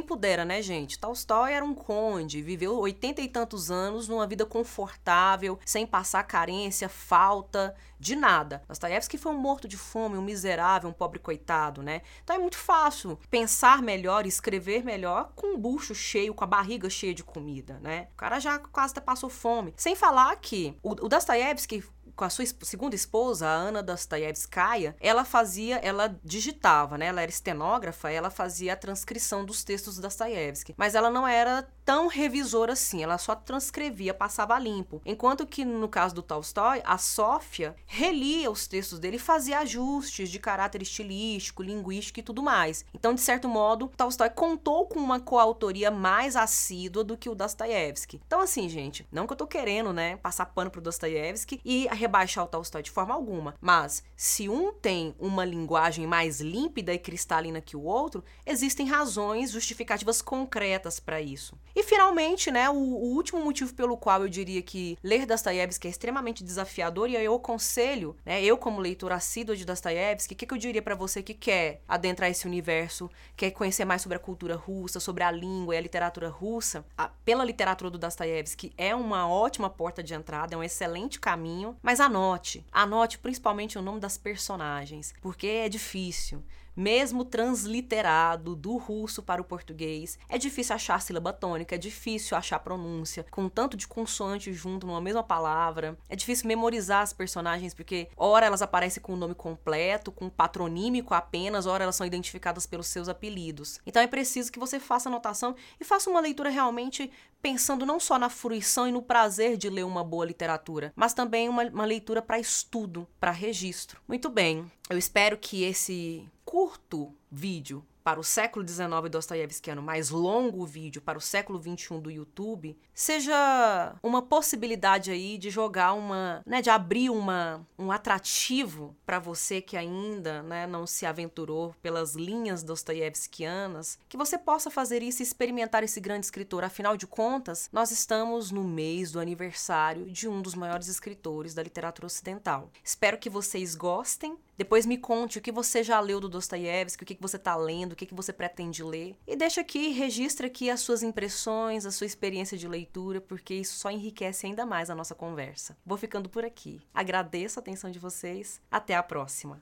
pudera, 0.00 0.44
né, 0.44 0.62
gente? 0.62 0.96
Tolstói 0.96 1.52
era 1.52 1.64
um 1.64 1.74
conde, 1.74 2.40
viveu 2.40 2.78
oitenta 2.78 3.20
e 3.20 3.28
tantos 3.28 3.68
anos 3.68 4.06
numa 4.06 4.28
vida 4.28 4.46
confortável, 4.46 5.58
sem 5.66 5.84
passar 5.84 6.22
carência, 6.22 6.88
falta 6.88 7.74
de 7.98 8.14
nada. 8.14 8.62
Dostoiévski 8.68 9.18
foi 9.18 9.32
um 9.32 9.38
morto 9.38 9.66
de 9.66 9.76
fome, 9.76 10.18
um 10.18 10.22
miserável, 10.22 10.88
um 10.88 10.92
pobre 10.92 11.18
coitado, 11.18 11.82
né? 11.82 12.02
Então 12.22 12.36
é 12.36 12.38
muito 12.38 12.58
fácil 12.58 13.18
pensar 13.30 13.82
melhor, 13.82 14.26
escrever 14.36 14.84
melhor 14.84 15.32
com 15.34 15.54
o 15.54 15.58
bucho 15.58 15.94
cheio, 15.94 16.34
com 16.34 16.44
a 16.44 16.46
barriga 16.46 16.88
cheia 16.88 17.14
de 17.14 17.24
comida, 17.24 17.78
né? 17.80 18.08
O 18.12 18.16
cara 18.16 18.38
já 18.38 18.58
quase 18.58 18.92
até 18.92 19.00
passou 19.00 19.28
fome. 19.28 19.74
Sem 19.76 19.96
falar 19.96 20.34
que 20.36 20.76
o, 20.82 20.92
o 20.92 21.08
Dostoiévski 21.08 21.82
com 22.16 22.24
a 22.24 22.30
sua 22.30 22.44
segunda 22.62 22.96
esposa, 22.96 23.46
a 23.46 23.52
Ana 23.52 23.82
Dostoiévskaya, 23.82 24.96
ela 24.98 25.24
fazia, 25.24 25.76
ela 25.76 26.18
digitava, 26.24 26.96
né? 26.96 27.06
Ela 27.06 27.22
era 27.22 27.30
estenógrafa, 27.30 28.10
ela 28.10 28.30
fazia 28.30 28.72
a 28.72 28.76
transcrição 28.76 29.44
dos 29.44 29.62
textos 29.62 29.96
do 29.96 30.02
Dostoiévski. 30.02 30.74
Mas 30.76 30.94
ela 30.94 31.10
não 31.10 31.28
era 31.28 31.68
tão 31.84 32.08
revisora 32.08 32.72
assim, 32.72 33.02
ela 33.02 33.16
só 33.16 33.34
transcrevia, 33.34 34.12
passava 34.12 34.58
limpo. 34.58 35.00
Enquanto 35.04 35.46
que 35.46 35.64
no 35.64 35.88
caso 35.88 36.16
do 36.16 36.22
Tolstói, 36.22 36.82
a 36.84 36.98
Sófia 36.98 37.76
relia 37.86 38.50
os 38.50 38.66
textos 38.66 38.98
dele 38.98 39.16
e 39.16 39.20
fazia 39.20 39.60
ajustes 39.60 40.28
de 40.28 40.40
caráter 40.40 40.82
estilístico, 40.82 41.62
linguístico 41.62 42.18
e 42.18 42.22
tudo 42.22 42.42
mais. 42.42 42.84
Então, 42.92 43.14
de 43.14 43.20
certo 43.20 43.48
modo, 43.48 43.90
Tolstói 43.96 44.30
contou 44.30 44.86
com 44.86 44.98
uma 44.98 45.20
coautoria 45.20 45.90
mais 45.90 46.34
assídua 46.34 47.04
do 47.04 47.16
que 47.16 47.28
o 47.28 47.34
Dostoiévski. 47.34 48.20
Então, 48.26 48.40
assim, 48.40 48.68
gente, 48.68 49.06
não 49.12 49.26
que 49.26 49.34
eu 49.34 49.36
tô 49.36 49.46
querendo, 49.46 49.92
né, 49.92 50.16
passar 50.16 50.46
pano 50.46 50.70
pro 50.70 50.80
Dostoiévski 50.80 51.60
e 51.64 51.86
rebaixar 52.06 52.44
o 52.44 52.46
Tolstói 52.46 52.82
de 52.82 52.90
forma 52.90 53.12
alguma, 53.12 53.54
mas 53.60 54.02
se 54.16 54.48
um 54.48 54.72
tem 54.72 55.14
uma 55.18 55.44
linguagem 55.44 56.06
mais 56.06 56.40
límpida 56.40 56.94
e 56.94 56.98
cristalina 56.98 57.60
que 57.60 57.76
o 57.76 57.82
outro, 57.82 58.24
existem 58.46 58.86
razões 58.86 59.50
justificativas 59.50 60.22
concretas 60.22 61.00
para 61.00 61.20
isso. 61.20 61.58
E 61.74 61.82
finalmente, 61.82 62.50
né, 62.50 62.70
o, 62.70 62.74
o, 62.74 63.14
último 63.14 63.42
motivo 63.42 63.74
pelo 63.74 63.96
qual 63.96 64.22
eu 64.22 64.28
diria 64.28 64.62
que 64.62 64.96
ler 65.02 65.26
Dostoiévski 65.26 65.88
é 65.88 65.90
extremamente 65.90 66.44
desafiador, 66.44 67.10
e 67.10 67.16
eu 67.16 67.34
aconselho, 67.34 68.16
né, 68.24 68.42
eu 68.42 68.56
como 68.56 68.80
leitor 68.80 69.12
assíduo 69.12 69.56
de 69.56 69.64
Dostoiévski, 69.64 70.34
o 70.34 70.36
que, 70.36 70.46
que 70.46 70.54
eu 70.54 70.58
diria 70.58 70.80
para 70.80 70.94
você 70.94 71.22
que 71.22 71.34
quer 71.34 71.82
adentrar 71.88 72.30
esse 72.30 72.46
universo, 72.46 73.10
quer 73.36 73.50
conhecer 73.50 73.84
mais 73.84 74.00
sobre 74.00 74.16
a 74.16 74.20
cultura 74.20 74.54
russa, 74.54 75.00
sobre 75.00 75.24
a 75.24 75.30
língua 75.30 75.74
e 75.74 75.78
a 75.78 75.80
literatura 75.80 76.28
russa, 76.28 76.84
a, 76.96 77.08
pela 77.24 77.44
literatura 77.44 77.90
do 77.90 77.98
Dostoiévski 77.98 78.72
é 78.78 78.94
uma 78.94 79.28
ótima 79.28 79.68
porta 79.68 80.02
de 80.02 80.14
entrada, 80.14 80.54
é 80.54 80.58
um 80.58 80.62
excelente 80.62 81.18
caminho, 81.18 81.76
mas 81.82 81.95
anote, 82.00 82.64
anote 82.72 83.18
principalmente 83.18 83.78
o 83.78 83.82
nome 83.82 84.00
das 84.00 84.16
personagens, 84.18 85.14
porque 85.20 85.46
é 85.46 85.68
difícil 85.68 86.42
mesmo 86.76 87.24
transliterado 87.24 88.54
do 88.54 88.76
russo 88.76 89.22
para 89.22 89.40
o 89.40 89.44
português. 89.44 90.18
É 90.28 90.36
difícil 90.36 90.74
achar 90.74 91.00
sílaba 91.00 91.32
tônica, 91.32 91.74
é 91.74 91.78
difícil 91.78 92.36
achar 92.36 92.58
pronúncia, 92.58 93.24
com 93.30 93.48
tanto 93.48 93.76
de 93.76 93.88
consoante 93.88 94.52
junto 94.52 94.86
numa 94.86 95.00
mesma 95.00 95.22
palavra. 95.22 95.96
É 96.08 96.14
difícil 96.14 96.46
memorizar 96.46 97.02
as 97.02 97.14
personagens, 97.14 97.72
porque 97.72 98.08
ora 98.16 98.44
elas 98.44 98.60
aparecem 98.60 99.02
com 99.02 99.14
o 99.14 99.16
nome 99.16 99.34
completo, 99.34 100.12
com 100.12 100.28
patronímico 100.28 101.14
apenas, 101.14 101.64
ora 101.64 101.84
elas 101.84 101.96
são 101.96 102.06
identificadas 102.06 102.66
pelos 102.66 102.88
seus 102.88 103.08
apelidos. 103.08 103.80
Então 103.86 104.02
é 104.02 104.06
preciso 104.06 104.52
que 104.52 104.58
você 104.58 104.78
faça 104.78 105.08
anotação 105.08 105.56
e 105.80 105.84
faça 105.84 106.10
uma 106.10 106.20
leitura 106.20 106.50
realmente 106.50 107.10
pensando 107.46 107.86
não 107.86 108.00
só 108.00 108.18
na 108.18 108.28
fruição 108.28 108.88
e 108.88 108.90
no 108.90 109.00
prazer 109.00 109.56
de 109.56 109.70
ler 109.70 109.84
uma 109.84 110.02
boa 110.02 110.24
literatura, 110.26 110.92
mas 110.96 111.14
também 111.14 111.48
uma, 111.48 111.62
uma 111.66 111.84
leitura 111.84 112.20
para 112.20 112.40
estudo, 112.40 113.06
para 113.20 113.30
registro. 113.30 114.00
Muito 114.08 114.28
bem, 114.28 114.68
eu 114.90 114.98
espero 114.98 115.38
que 115.38 115.62
esse 115.62 116.28
curto 116.44 117.14
vídeo 117.30 117.86
para 118.06 118.20
o 118.20 118.22
século 118.22 118.64
XIX 118.64 119.10
dostoiévskiano 119.10 119.82
mais 119.82 120.10
longo 120.10 120.64
vídeo 120.64 121.02
para 121.02 121.18
o 121.18 121.20
século 121.20 121.60
XXI 121.60 121.98
do 121.98 122.08
YouTube, 122.08 122.78
seja 122.94 123.96
uma 124.00 124.22
possibilidade 124.22 125.10
aí 125.10 125.36
de 125.36 125.50
jogar 125.50 125.92
uma, 125.92 126.40
né, 126.46 126.62
de 126.62 126.70
abrir 126.70 127.10
uma, 127.10 127.66
um 127.76 127.90
atrativo 127.90 128.94
para 129.04 129.18
você 129.18 129.60
que 129.60 129.76
ainda, 129.76 130.40
né, 130.44 130.68
não 130.68 130.86
se 130.86 131.04
aventurou 131.04 131.74
pelas 131.82 132.14
linhas 132.14 132.62
dostoiévskianas, 132.62 133.98
que 134.08 134.16
você 134.16 134.38
possa 134.38 134.70
fazer 134.70 135.02
isso 135.02 135.20
e 135.20 135.24
experimentar 135.24 135.82
esse 135.82 136.00
grande 136.00 136.26
escritor. 136.26 136.62
Afinal 136.62 136.96
de 136.96 137.08
contas, 137.08 137.68
nós 137.72 137.90
estamos 137.90 138.52
no 138.52 138.62
mês 138.62 139.10
do 139.10 139.18
aniversário 139.18 140.08
de 140.12 140.28
um 140.28 140.40
dos 140.40 140.54
maiores 140.54 140.86
escritores 140.86 141.54
da 141.54 141.62
literatura 141.64 142.06
ocidental. 142.06 142.70
Espero 142.84 143.18
que 143.18 143.28
vocês 143.28 143.74
gostem. 143.74 144.38
Depois 144.56 144.86
me 144.86 144.96
conte 144.96 145.38
o 145.38 145.40
que 145.42 145.52
você 145.52 145.82
já 145.82 146.00
leu 146.00 146.18
do 146.18 146.28
Dostoiévski, 146.28 147.04
o 147.04 147.06
que 147.06 147.16
você 147.20 147.36
está 147.36 147.54
lendo, 147.56 147.92
o 147.92 147.96
que 147.96 148.14
você 148.14 148.32
pretende 148.32 148.82
ler. 148.82 149.16
E 149.26 149.36
deixa 149.36 149.60
aqui, 149.60 149.88
registra 149.88 150.46
aqui 150.46 150.70
as 150.70 150.80
suas 150.80 151.02
impressões, 151.02 151.84
a 151.84 151.90
sua 151.90 152.06
experiência 152.06 152.56
de 152.56 152.66
leitura, 152.66 153.20
porque 153.20 153.54
isso 153.54 153.76
só 153.76 153.90
enriquece 153.90 154.46
ainda 154.46 154.64
mais 154.64 154.88
a 154.88 154.94
nossa 154.94 155.14
conversa. 155.14 155.76
Vou 155.84 155.98
ficando 155.98 156.28
por 156.28 156.44
aqui. 156.44 156.80
Agradeço 156.94 157.58
a 157.58 157.62
atenção 157.62 157.90
de 157.90 157.98
vocês. 157.98 158.60
Até 158.70 158.94
a 158.94 159.02
próxima. 159.02 159.60